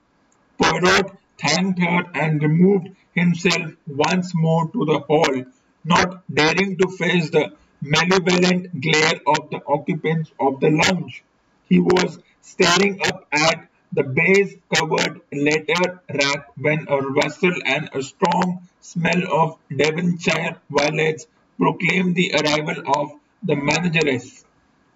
Poirot 0.63 1.11
thanked 1.39 1.81
her 1.81 2.05
and 2.15 2.43
removed 2.43 2.89
himself 3.15 3.73
once 3.87 4.33
more 4.35 4.71
to 4.71 4.85
the 4.85 5.01
hall, 5.01 5.45
not 5.85 6.23
daring 6.33 6.77
to 6.79 6.89
face 6.97 7.31
the 7.31 7.53
malevolent 7.81 8.81
glare 8.81 9.21
of 9.27 9.51
the 9.51 9.61
occupants 9.67 10.31
of 10.39 10.61
the 10.61 10.71
lounge. 10.71 11.23
He 11.69 11.79
was 11.81 12.19
staring 12.41 13.01
up 13.03 13.27
at 13.33 13.69
the 13.93 14.03
baize 14.03 14.55
covered 14.75 15.21
letter 15.33 16.03
rack 16.13 16.49
when 16.57 16.87
a 16.89 16.99
rustle 16.99 17.55
and 17.65 17.89
a 17.95 18.03
strong 18.03 18.69
smell 18.81 19.23
of 19.33 19.59
Devonshire 19.75 20.57
violets 20.71 21.27
proclaimed 21.59 22.15
the 22.15 22.33
arrival 22.35 22.83
of 22.97 23.13
the 23.43 23.57
manageress. 23.57 24.45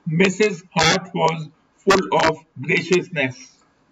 Mrs. 0.09 0.62
Hart 0.75 1.11
was 1.15 1.49
full 1.77 2.19
of 2.27 2.39
graciousness. 2.61 3.37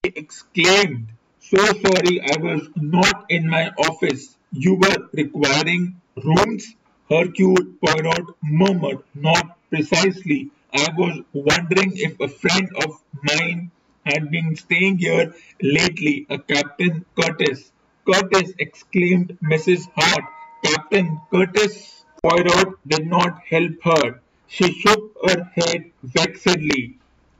She 0.05 0.13
exclaimed, 0.17 1.09
So 1.41 1.57
sorry 1.59 2.21
I 2.21 2.37
was 2.39 2.69
not 2.77 3.27
in 3.29 3.49
my 3.49 3.71
office. 3.71 4.37
You 4.53 4.75
were 4.75 5.09
requiring 5.13 6.01
rooms? 6.17 6.75
Hercule 7.11 7.75
Poirot 7.85 8.37
murmured, 8.43 9.03
Not 9.17 9.59
precisely. 9.69 10.51
I 10.73 10.89
was 10.97 11.25
wondering 11.33 11.93
if 11.97 12.21
a 12.21 12.29
friend 12.29 12.69
of 12.85 13.03
mine 13.25 13.73
had 14.07 14.31
been 14.31 14.55
staying 14.55 14.99
here 14.99 15.35
lately, 15.61 16.27
a 16.31 16.39
Captain 16.39 17.05
Curtis. 17.21 17.73
Curtis, 18.07 18.53
exclaimed 18.61 19.37
Mrs. 19.43 19.89
Hart. 19.97 20.25
Captain 20.65 21.21
Curtis? 21.33 22.05
Poirot 22.23 22.79
did 22.87 23.07
not 23.07 23.41
help 23.49 23.83
her. 23.83 24.21
She 24.47 24.73
shook 24.73 25.17
her 25.27 25.51
head 25.57 25.91
vexedly. 26.07 26.95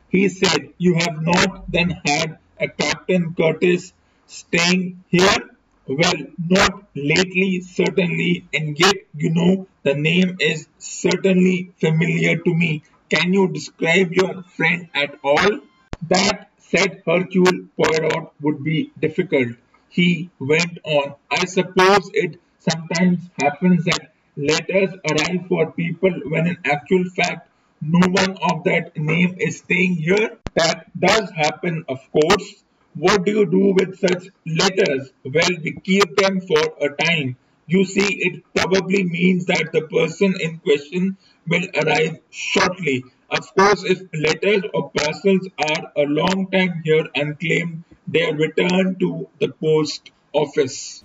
He 0.09 0.29
said, 0.29 0.71
You 0.79 0.95
have 0.95 1.23
not 1.23 1.71
then 1.71 1.91
had 2.05 2.39
a 2.59 2.67
Captain 2.69 3.35
Curtis 3.35 3.93
staying 4.27 5.05
here? 5.09 5.50
Well, 5.91 6.15
not 6.39 6.85
lately, 6.95 7.63
certainly, 7.63 8.47
and 8.55 8.79
yet, 8.79 8.95
you 9.13 9.31
know, 9.31 9.67
the 9.83 9.95
name 9.95 10.37
is 10.39 10.69
certainly 10.79 11.73
familiar 11.81 12.37
to 12.37 12.55
me. 12.55 12.85
Can 13.09 13.33
you 13.33 13.49
describe 13.49 14.13
your 14.13 14.45
friend 14.45 14.89
at 14.95 15.19
all? 15.25 15.59
That, 16.09 16.51
said 16.59 17.03
Hercule 17.05 17.67
Poirot, 17.77 18.31
would 18.41 18.63
be 18.63 18.93
difficult. 19.01 19.57
He 19.89 20.31
went 20.39 20.79
on. 20.85 21.17
I 21.29 21.45
suppose 21.47 22.09
it 22.15 22.41
sometimes 22.61 23.29
happens 23.43 23.85
that 23.87 24.13
letters 24.37 24.91
arrive 25.11 25.49
for 25.49 25.73
people 25.73 26.13
when 26.27 26.47
in 26.47 26.59
actual 26.65 27.05
fact 27.17 27.49
no 27.81 28.07
one 28.13 28.39
of 28.53 28.63
that 28.63 28.97
name 28.97 29.35
is 29.41 29.59
staying 29.59 29.97
here. 29.97 30.39
That 30.55 30.87
does 30.97 31.31
happen, 31.33 31.85
of 31.89 31.99
course. 32.13 32.63
What 32.95 33.25
do 33.25 33.33
you 33.33 33.47
do 33.47 33.75
with 33.75 33.99
such 33.99 34.29
letters? 34.47 35.13
Well, 35.25 35.51
we 35.63 35.73
keep 35.83 36.17
them 36.17 36.41
for 36.41 36.63
a 36.81 36.91
time. 36.91 37.37
You 37.67 37.85
see, 37.85 38.15
it 38.27 38.45
probably 38.55 39.05
means 39.05 39.47
that 39.47 39.71
the 39.73 39.83
person 39.83 40.35
in 40.41 40.59
question 40.59 41.17
will 41.49 41.67
arrive 41.83 42.19
shortly. 42.31 43.05
Of 43.31 43.55
course, 43.55 43.85
if 43.85 44.03
letters 44.13 44.65
or 44.75 44.91
parcels 44.91 45.49
are 45.59 45.93
a 45.97 46.03
long 46.03 46.51
time 46.51 46.83
here 46.85 47.07
unclaimed, 47.15 47.85
they 48.09 48.23
are 48.25 48.35
returned 48.35 48.99
to 49.01 49.29
the 49.41 49.49
post 49.49 50.11
office. 50.33 51.05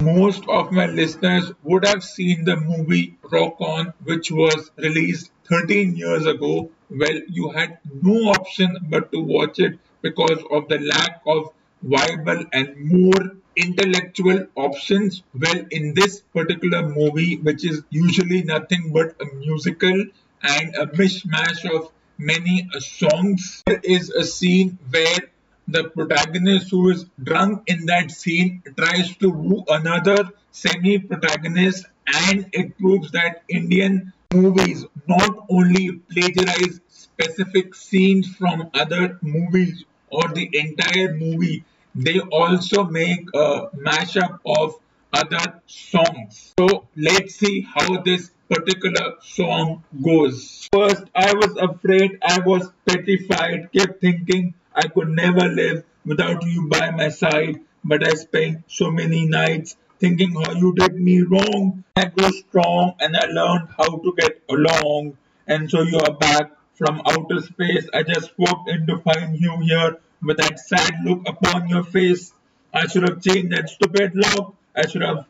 Most 0.00 0.48
of 0.48 0.72
my 0.72 0.86
listeners 0.86 1.52
would 1.62 1.84
have 1.84 2.02
seen 2.02 2.44
the 2.44 2.56
movie 2.56 3.18
Rock 3.30 3.60
On, 3.60 3.92
which 4.02 4.30
was 4.30 4.70
released 4.78 5.30
13 5.44 5.94
years 5.94 6.24
ago. 6.24 6.70
Well, 6.88 7.20
you 7.28 7.50
had 7.50 7.78
no 8.02 8.30
option 8.30 8.78
but 8.88 9.12
to 9.12 9.20
watch 9.20 9.58
it 9.58 9.78
because 10.00 10.42
of 10.50 10.68
the 10.68 10.78
lack 10.78 11.20
of 11.26 11.52
viable 11.82 12.46
and 12.50 12.76
more 12.78 13.36
intellectual 13.56 14.46
options. 14.56 15.22
Well, 15.34 15.66
in 15.70 15.92
this 15.92 16.20
particular 16.32 16.88
movie, 16.88 17.36
which 17.36 17.66
is 17.66 17.82
usually 17.90 18.42
nothing 18.42 18.92
but 18.94 19.16
a 19.20 19.34
musical 19.34 20.06
and 20.42 20.74
a 20.76 20.86
mishmash 20.86 21.70
of 21.70 21.92
many 22.16 22.66
songs, 22.78 23.62
there 23.66 23.80
is 23.84 24.08
a 24.08 24.24
scene 24.24 24.78
where 24.88 25.28
the 25.68 25.84
protagonist 25.84 26.70
who 26.70 26.90
is 26.90 27.06
drunk 27.22 27.62
in 27.66 27.86
that 27.86 28.10
scene 28.10 28.62
tries 28.76 29.16
to 29.18 29.30
woo 29.30 29.64
another 29.68 30.30
semi 30.50 30.98
protagonist, 30.98 31.86
and 32.06 32.46
it 32.52 32.76
proves 32.78 33.10
that 33.12 33.42
Indian 33.48 34.12
movies 34.32 34.84
not 35.06 35.46
only 35.48 35.92
plagiarize 36.10 36.80
specific 36.88 37.74
scenes 37.74 38.28
from 38.36 38.70
other 38.74 39.18
movies 39.22 39.84
or 40.10 40.28
the 40.28 40.48
entire 40.52 41.14
movie, 41.14 41.64
they 41.94 42.18
also 42.20 42.84
make 42.84 43.26
a 43.34 43.68
mashup 43.76 44.38
of 44.46 44.74
other 45.12 45.60
songs. 45.66 46.54
So 46.58 46.86
let's 46.96 47.34
see 47.34 47.66
how 47.74 48.02
this 48.02 48.30
particular 48.48 49.16
song 49.22 49.84
goes. 50.02 50.68
First, 50.72 51.04
I 51.14 51.32
was 51.34 51.56
afraid, 51.56 52.18
I 52.22 52.40
was 52.40 52.70
petrified, 52.86 53.70
kept 53.72 54.00
thinking 54.00 54.54
I 54.74 54.88
could 54.88 55.08
never 55.08 55.48
live 55.48 55.84
without 56.04 56.44
you 56.44 56.68
by 56.68 56.90
my 56.90 57.08
side. 57.10 57.60
But 57.84 58.06
I 58.06 58.14
spent 58.14 58.64
so 58.66 58.90
many 58.90 59.26
nights 59.26 59.76
thinking 59.98 60.32
how 60.32 60.52
you 60.52 60.74
did 60.74 60.94
me 60.94 61.20
wrong. 61.22 61.84
I 61.96 62.06
grew 62.06 62.30
strong 62.32 62.94
and 63.00 63.16
I 63.16 63.26
learned 63.26 63.68
how 63.76 63.96
to 63.96 64.14
get 64.18 64.42
along. 64.48 65.16
And 65.46 65.70
so 65.70 65.82
you 65.82 65.98
are 65.98 66.12
back 66.14 66.52
from 66.74 67.02
outer 67.06 67.40
space. 67.40 67.88
I 67.92 68.02
just 68.02 68.36
walked 68.38 68.68
in 68.70 68.86
to 68.86 68.98
find 68.98 69.36
you 69.38 69.58
here 69.60 69.98
with 70.22 70.36
that 70.38 70.58
sad 70.58 70.94
look 71.04 71.28
upon 71.28 71.68
your 71.68 71.84
face. 71.84 72.32
I 72.72 72.86
should 72.86 73.02
have 73.08 73.22
changed 73.22 73.52
that 73.52 73.68
stupid 73.68 74.12
lock. 74.14 74.54
I 74.76 74.86
should 74.86 75.02
have 75.02 75.26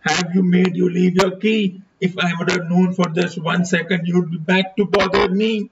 have 0.00 0.34
you 0.34 0.42
made 0.42 0.76
you 0.76 0.88
leave 0.90 1.14
your 1.16 1.36
key. 1.36 1.82
If 2.00 2.18
I 2.18 2.32
would 2.38 2.50
have 2.50 2.68
known 2.70 2.94
for 2.94 3.08
just 3.10 3.38
one 3.42 3.64
second 3.66 4.06
you'd 4.06 4.30
be 4.30 4.38
back 4.38 4.76
to 4.76 4.86
bother 4.86 5.28
me. 5.28 5.70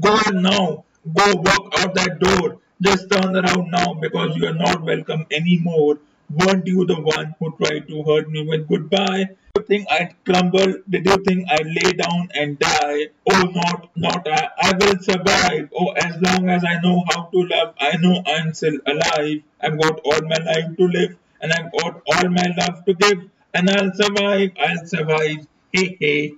Go 0.00 0.10
on 0.10 0.42
now. 0.42 0.84
Go 1.14 1.34
walk 1.36 1.72
out 1.78 1.94
that 1.94 2.18
door. 2.18 2.58
Just 2.82 3.08
turn 3.10 3.36
around 3.36 3.70
now 3.70 3.94
because 3.94 4.36
you 4.36 4.46
are 4.48 4.54
not 4.54 4.82
welcome 4.82 5.24
anymore. 5.30 5.98
Weren't 6.28 6.66
you 6.66 6.84
the 6.84 7.00
one 7.00 7.34
who 7.38 7.56
tried 7.58 7.86
to 7.86 8.02
hurt 8.02 8.28
me 8.28 8.44
with 8.44 8.68
goodbye? 8.68 9.28
Did 9.28 9.36
you 9.54 9.62
think 9.62 9.86
I'd 9.88 10.14
crumble? 10.24 10.74
Did 10.90 11.06
you 11.06 11.16
think 11.18 11.46
I'd 11.48 11.66
lay 11.66 11.92
down 11.92 12.28
and 12.34 12.58
die? 12.58 13.06
Oh, 13.30 13.42
not, 13.54 13.90
not 13.94 14.26
I. 14.26 14.48
I 14.60 14.72
will 14.76 14.98
survive. 14.98 15.70
Oh, 15.78 15.92
as 15.92 16.20
long 16.20 16.48
as 16.50 16.64
I 16.64 16.80
know 16.80 17.04
how 17.08 17.26
to 17.26 17.38
love, 17.38 17.74
I 17.78 17.96
know 17.98 18.20
I'm 18.26 18.52
still 18.52 18.78
alive. 18.84 19.42
I've 19.60 19.80
got 19.80 20.00
all 20.04 20.20
my 20.22 20.38
life 20.44 20.76
to 20.76 20.88
live 20.88 21.16
and 21.40 21.52
I've 21.52 21.70
got 21.70 22.02
all 22.04 22.28
my 22.30 22.52
love 22.58 22.84
to 22.84 22.94
give. 22.94 23.30
And 23.54 23.70
I'll 23.70 23.92
survive, 23.94 24.50
I'll 24.58 24.86
survive. 24.86 25.46
Hey, 25.72 25.96
hey 26.00 26.32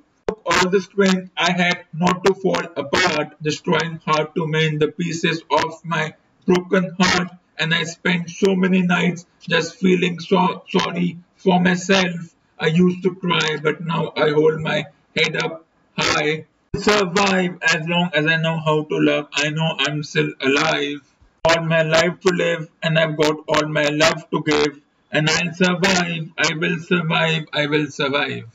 all 0.50 0.70
the 0.70 0.80
strength 0.80 1.30
I 1.37 1.52
had 1.52 1.84
not 1.92 2.24
to 2.24 2.34
fall 2.34 2.64
apart, 2.76 3.37
destroying 3.42 4.00
hard 4.04 4.34
to 4.34 4.46
mend 4.46 4.80
the 4.80 4.88
pieces 4.88 5.42
of 5.50 5.84
my 5.84 6.14
broken 6.46 6.94
heart. 6.98 7.28
And 7.58 7.74
I 7.74 7.84
spent 7.84 8.30
so 8.30 8.54
many 8.54 8.82
nights 8.82 9.26
just 9.40 9.76
feeling 9.76 10.20
so 10.20 10.64
sorry 10.68 11.18
for 11.37 11.61
myself. 11.61 12.34
I 12.58 12.68
used 12.68 13.02
to 13.02 13.14
cry, 13.14 13.58
but 13.62 13.84
now 13.84 14.12
I 14.16 14.30
hold 14.30 14.61
my 14.61 14.87
head 15.16 15.37
up 15.37 15.64
high. 15.96 16.46
Survive 16.76 17.58
as 17.62 17.87
long 17.87 18.11
as 18.14 18.26
I 18.26 18.37
know 18.37 18.58
how 18.58 18.84
to 18.84 18.96
love. 18.96 19.28
I 19.32 19.50
know 19.50 19.74
I'm 19.78 20.02
still 20.02 20.32
alive. 20.40 21.00
All 21.44 21.62
my 21.64 21.82
life 21.82 22.20
to 22.20 22.30
live, 22.34 22.68
and 22.82 22.98
I've 22.98 23.16
got 23.16 23.37
all 23.48 23.68
my 23.68 23.88
love 23.88 24.28
to 24.30 24.42
give. 24.42 24.80
And 25.11 25.28
I'll 25.28 25.54
survive. 25.54 26.30
I 26.37 26.54
will 26.54 26.78
survive. 26.78 27.46
I 27.52 27.66
will 27.66 27.87
survive. 27.90 28.46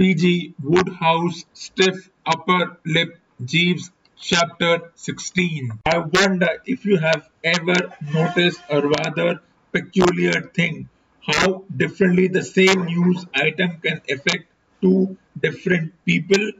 P.G. 0.00 0.54
Wodehouse, 0.64 1.44
Stiff 1.52 2.08
Upper 2.24 2.78
Lip 2.86 3.18
Jeeves 3.44 3.90
Chapter 4.18 4.92
16 4.94 5.72
I 5.84 5.98
wonder 5.98 6.48
if 6.64 6.86
you 6.86 6.96
have 6.96 7.28
ever 7.44 7.92
noticed 8.10 8.62
a 8.70 8.80
rather 8.80 9.42
peculiar 9.72 10.40
thing 10.54 10.88
how 11.20 11.64
differently 11.76 12.28
the 12.28 12.42
same 12.42 12.86
news 12.86 13.26
item 13.34 13.78
can 13.82 14.00
affect 14.08 14.46
two 14.80 15.18
different 15.38 15.92
people. 16.06 16.52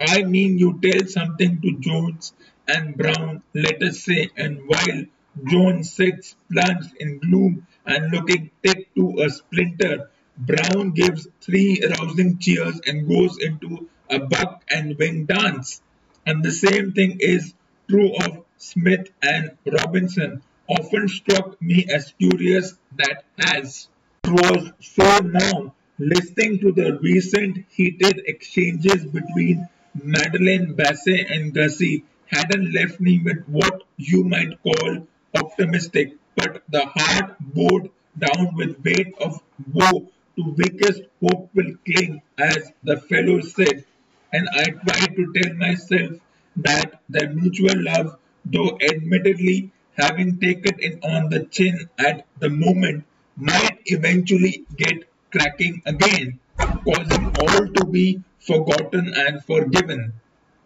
I 0.00 0.22
mean, 0.22 0.58
you 0.58 0.80
tell 0.80 1.06
something 1.08 1.60
to 1.60 1.72
Jones 1.78 2.32
and 2.66 2.96
Brown, 2.96 3.42
let 3.52 3.82
us 3.82 4.00
say, 4.00 4.30
and 4.34 4.62
while 4.66 5.02
Jones 5.44 5.92
sits 5.92 6.36
plunged 6.50 6.96
in 6.98 7.18
gloom 7.18 7.66
and 7.84 8.10
looking 8.10 8.50
thick 8.62 8.94
to 8.94 9.20
a 9.20 9.28
splinter, 9.28 10.08
Brown 10.38 10.92
gives 10.92 11.26
three 11.40 11.82
rousing 11.98 12.38
cheers 12.38 12.80
and 12.86 13.08
goes 13.08 13.38
into 13.38 13.88
a 14.08 14.20
buck 14.20 14.62
and 14.70 14.96
wing 14.96 15.26
dance. 15.26 15.82
And 16.24 16.44
the 16.44 16.52
same 16.52 16.92
thing 16.92 17.18
is 17.20 17.54
true 17.90 18.14
of 18.14 18.44
Smith 18.56 19.10
and 19.20 19.50
Robinson. 19.66 20.42
Often 20.68 21.08
struck 21.08 21.60
me 21.60 21.86
as 21.92 22.12
curious 22.20 22.74
that 22.96 23.24
as 23.36 23.88
it 24.22 24.30
was 24.30 24.70
so 24.80 25.18
now 25.18 25.74
listening 25.98 26.60
to 26.60 26.70
the 26.70 26.98
recent 27.02 27.64
heated 27.70 28.22
exchanges 28.26 29.04
between 29.06 29.68
Madeline 30.00 30.74
Bassett 30.74 31.30
and 31.30 31.52
Gussie 31.52 32.04
hadn't 32.26 32.72
left 32.72 33.00
me 33.00 33.20
with 33.24 33.44
what 33.48 33.82
you 33.96 34.22
might 34.22 34.62
call 34.62 35.08
optimistic, 35.34 36.12
but 36.36 36.62
the 36.68 36.86
heart 36.86 37.36
bowed 37.40 37.90
down 38.16 38.54
with 38.54 38.84
weight 38.84 39.14
of 39.20 39.42
woe 39.72 40.08
to 40.38 40.54
weakest 40.56 41.02
hope 41.20 41.50
will 41.54 41.74
cling, 41.84 42.22
as 42.38 42.70
the 42.84 42.96
fellow 42.96 43.40
said, 43.40 43.84
and 44.32 44.48
I 44.54 44.66
tried 44.70 45.16
to 45.16 45.32
tell 45.34 45.54
myself 45.54 46.12
that 46.56 47.00
their 47.08 47.30
mutual 47.34 47.82
love, 47.82 48.16
though 48.44 48.78
admittedly 48.80 49.72
having 49.96 50.38
taken 50.38 50.74
it 50.78 51.02
on 51.02 51.28
the 51.28 51.44
chin 51.46 51.90
at 51.98 52.24
the 52.38 52.48
moment, 52.50 53.04
might 53.36 53.78
eventually 53.86 54.64
get 54.76 55.10
cracking 55.32 55.82
again, 55.86 56.38
causing 56.86 57.32
all 57.40 57.66
to 57.76 57.86
be 57.86 58.22
forgotten 58.38 59.12
and 59.14 59.44
forgiven. 59.44 60.12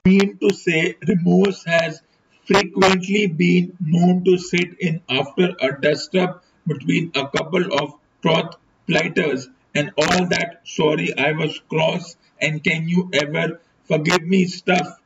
Mean 0.05 0.37
to 0.39 0.51
say, 0.55 0.97
remorse 1.09 1.65
has 1.65 2.03
frequently 2.45 3.27
been 3.27 3.75
known 3.81 4.23
to 4.25 4.37
sit 4.37 4.79
in 4.81 5.01
after 5.09 5.55
a 5.61 5.81
dust 5.81 6.15
up 6.17 6.45
between 6.67 7.11
a 7.15 7.27
couple 7.29 7.73
of 7.81 7.95
troth 8.23 8.57
plighters 8.87 9.49
and 9.75 9.93
all 9.97 10.27
that 10.27 10.61
sorry 10.65 11.17
I 11.17 11.33
was 11.33 11.61
cross 11.69 12.17
and 12.41 12.63
can 12.63 12.89
you 12.89 13.11
ever 13.13 13.61
forgive 13.85 14.23
me 14.23 14.47
stuff 14.47 14.99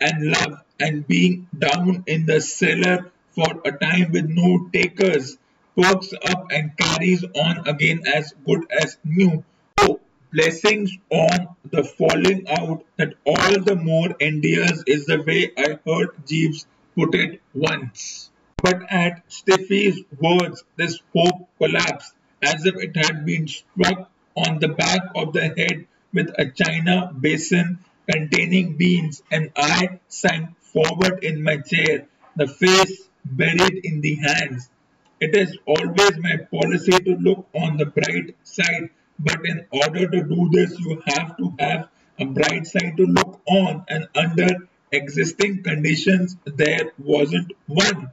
and 0.00 0.30
love 0.32 0.62
and 0.80 1.06
being 1.06 1.48
down 1.56 2.04
in 2.06 2.26
the 2.26 2.40
cellar 2.40 3.10
for 3.34 3.60
a 3.64 3.72
time 3.72 4.12
with 4.12 4.28
no 4.28 4.68
takers 4.72 5.38
perks 5.76 6.12
up 6.28 6.46
and 6.50 6.76
carries 6.76 7.24
on 7.24 7.66
again 7.68 8.02
as 8.06 8.34
good 8.46 8.64
as 8.70 8.98
new. 9.04 9.44
Oh, 9.78 10.00
blessings 10.32 10.96
on 11.10 11.48
the 11.70 11.84
falling 11.84 12.46
out 12.48 12.84
that 12.98 13.14
all 13.24 13.60
the 13.60 13.76
more 13.76 14.10
endears 14.20 14.82
is 14.86 15.06
the 15.06 15.22
way 15.22 15.52
I 15.56 15.78
heard 15.86 16.10
Jeeves 16.26 16.66
put 16.94 17.14
it 17.14 17.40
once. 17.54 18.30
But 18.62 18.82
at 18.90 19.22
Stiffy's 19.28 20.00
words, 20.20 20.62
this 20.76 21.00
hope 21.14 21.48
collapsed 21.58 22.14
as 22.42 22.66
if 22.66 22.74
it 22.76 22.96
had 22.96 23.24
been 23.24 23.46
struck 23.48 24.10
on 24.36 24.58
the 24.58 24.68
back 24.68 25.00
of 25.14 25.32
the 25.32 25.48
head 25.56 25.86
with 26.12 26.28
a 26.38 26.50
china 26.50 27.12
basin 27.18 27.78
containing 28.10 28.76
beans, 28.76 29.22
and 29.30 29.50
I 29.56 30.00
sank 30.08 30.58
forward 30.60 31.22
in 31.22 31.42
my 31.42 31.58
chair, 31.58 32.06
the 32.36 32.48
face 32.48 33.08
buried 33.24 33.84
in 33.84 34.00
the 34.00 34.16
hands. 34.16 34.68
It 35.20 35.36
is 35.36 35.56
always 35.66 36.18
my 36.18 36.36
policy 36.50 36.92
to 36.92 37.16
look 37.16 37.46
on 37.54 37.76
the 37.76 37.86
bright 37.86 38.34
side, 38.42 38.90
but 39.18 39.46
in 39.46 39.66
order 39.70 40.08
to 40.10 40.22
do 40.24 40.48
this, 40.50 40.78
you 40.80 41.00
have 41.06 41.36
to 41.36 41.54
have 41.60 41.88
a 42.18 42.24
bright 42.24 42.66
side 42.66 42.96
to 42.96 43.04
look 43.04 43.40
on, 43.46 43.84
and 43.88 44.08
under 44.14 44.68
existing 44.90 45.62
conditions, 45.62 46.36
there 46.44 46.92
wasn't 46.98 47.52
one. 47.66 48.10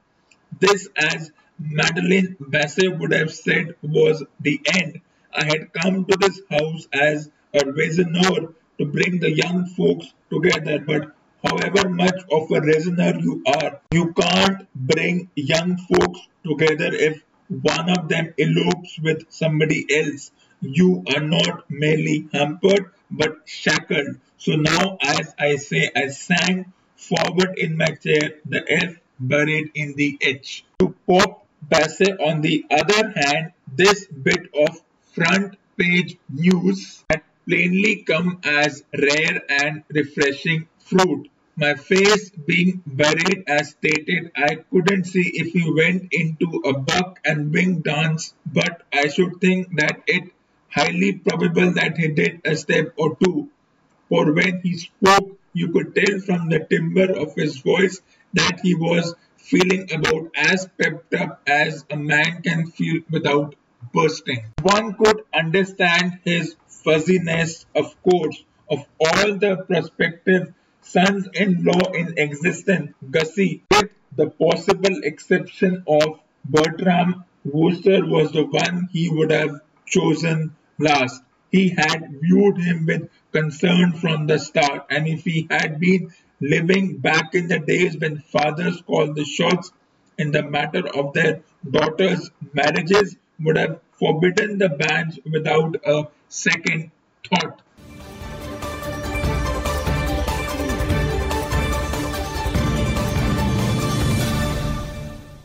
This, 0.59 0.87
as 0.95 1.31
Madeline 1.59 2.37
Bassett 2.39 2.97
would 2.97 3.11
have 3.11 3.33
said, 3.33 3.75
was 3.81 4.23
the 4.39 4.61
end. 4.73 5.01
I 5.33 5.43
had 5.43 5.73
come 5.73 6.05
to 6.05 6.17
this 6.17 6.39
house 6.49 6.87
as 6.93 7.29
a 7.53 7.69
reasoner 7.69 8.53
to 8.77 8.85
bring 8.85 9.19
the 9.19 9.31
young 9.31 9.65
folks 9.65 10.07
together, 10.31 10.79
but 10.79 11.11
however 11.43 11.89
much 11.89 12.21
of 12.31 12.49
a 12.51 12.61
reasoner 12.61 13.19
you 13.19 13.43
are, 13.45 13.81
you 13.91 14.13
can't 14.13 14.67
bring 14.73 15.29
young 15.35 15.77
folks 15.77 16.21
together 16.45 16.93
if 16.93 17.21
one 17.49 17.89
of 17.89 18.07
them 18.07 18.33
elopes 18.39 18.97
with 18.99 19.25
somebody 19.29 19.85
else. 19.93 20.31
You 20.61 21.03
are 21.13 21.21
not 21.21 21.69
merely 21.69 22.29
hampered 22.31 22.91
but 23.11 23.39
shackled. 23.45 24.17
So 24.37 24.55
now, 24.55 24.97
as 25.01 25.35
I 25.37 25.57
say, 25.57 25.89
I 25.93 26.07
sank 26.07 26.67
forward 26.95 27.57
in 27.57 27.75
my 27.75 27.95
chair, 27.95 28.39
the 28.45 28.63
F 28.71 28.95
buried 29.19 29.71
in 29.73 29.93
the 29.95 30.17
H. 30.21 30.63
To 30.79 30.95
Pop 31.05 31.45
Bassett, 31.61 32.19
on 32.19 32.41
the 32.41 32.65
other 32.71 33.11
hand, 33.15 33.53
this 33.75 34.05
bit 34.07 34.49
of 34.53 34.81
front 35.13 35.57
page 35.77 36.17
news 36.29 37.03
had 37.09 37.21
plainly 37.47 38.03
come 38.03 38.39
as 38.43 38.83
rare 38.97 39.41
and 39.49 39.83
refreshing 39.89 40.67
fruit. 40.79 41.29
My 41.55 41.73
face 41.73 42.29
being 42.29 42.81
buried 42.85 43.43
as 43.47 43.71
stated, 43.71 44.31
I 44.35 44.55
couldn't 44.71 45.05
see 45.05 45.29
if 45.33 45.47
he 45.53 45.69
went 45.71 46.13
into 46.13 46.61
a 46.65 46.79
buck 46.79 47.19
and 47.25 47.51
wing 47.53 47.81
dance, 47.81 48.33
but 48.45 48.83
I 48.93 49.09
should 49.09 49.41
think 49.41 49.75
that 49.77 50.03
it 50.07 50.31
highly 50.69 51.13
probable 51.13 51.71
that 51.73 51.97
he 51.97 52.07
did 52.09 52.41
a 52.45 52.55
step 52.55 52.93
or 52.97 53.17
two. 53.17 53.49
For 54.07 54.31
when 54.31 54.61
he 54.61 54.77
spoke, 54.77 55.37
you 55.53 55.71
could 55.71 55.95
tell 55.95 56.19
from 56.19 56.49
the 56.49 56.59
timbre 56.59 57.11
of 57.13 57.35
his 57.35 57.57
voice 57.57 58.01
that 58.33 58.59
he 58.61 58.75
was 58.75 59.15
feeling 59.49 59.91
about 59.91 60.29
as 60.35 60.67
pepped 60.77 61.13
up 61.15 61.41
as 61.47 61.85
a 61.89 61.97
man 61.97 62.41
can 62.43 62.67
feel 62.67 63.01
without 63.09 63.55
bursting. 63.93 64.45
One 64.61 64.93
could 64.93 65.23
understand 65.33 66.19
his 66.23 66.55
fuzziness, 66.67 67.65
of 67.75 68.01
course, 68.03 68.43
of 68.69 68.85
all 68.99 69.35
the 69.43 69.65
prospective 69.67 70.53
sons-in-law 70.81 71.91
in 71.93 72.13
existence, 72.17 72.93
Gussie, 73.09 73.63
with 73.71 73.89
the 74.15 74.29
possible 74.29 75.01
exception 75.03 75.83
of 75.87 76.19
Bertram 76.45 77.25
Wooster 77.43 78.05
was 78.05 78.31
the 78.31 78.45
one 78.45 78.87
he 78.91 79.09
would 79.09 79.31
have 79.31 79.61
chosen 79.85 80.55
last. 80.77 81.21
He 81.51 81.69
had 81.69 82.19
viewed 82.21 82.57
him 82.57 82.85
with 82.85 83.09
concern 83.31 83.93
from 83.93 84.27
the 84.27 84.37
start, 84.37 84.85
and 84.89 85.07
if 85.07 85.23
he 85.23 85.47
had 85.49 85.79
been 85.79 86.13
living 86.39 86.97
back 86.97 87.35
in 87.35 87.47
the 87.47 87.59
days 87.59 87.97
when 87.97 88.19
fathers 88.19 88.81
called 88.85 89.15
the 89.15 89.25
shots 89.25 89.71
in 90.17 90.31
the 90.31 90.43
matter 90.43 90.87
of 90.87 91.13
their 91.13 91.41
daughters' 91.69 92.31
marriages 92.53 93.15
would 93.39 93.57
have 93.57 93.79
forbidden 93.99 94.57
the 94.57 94.69
banns 94.69 95.19
without 95.29 95.75
a 95.85 96.07
second 96.29 96.91
thought. 97.27 97.61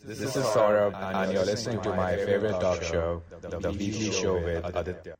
This, 0.04 0.18
this 0.18 0.36
is 0.36 0.44
Saurabh, 0.44 0.94
and 0.94 1.32
you're 1.32 1.44
listening 1.44 1.80
to 1.82 1.94
my 1.94 2.16
favorite 2.16 2.60
talk 2.60 2.82
show, 2.82 3.22
The 3.40 3.70
Weekly 3.70 4.12
Show 4.12 4.34
with 4.34 4.64
Aditya. 4.64 5.16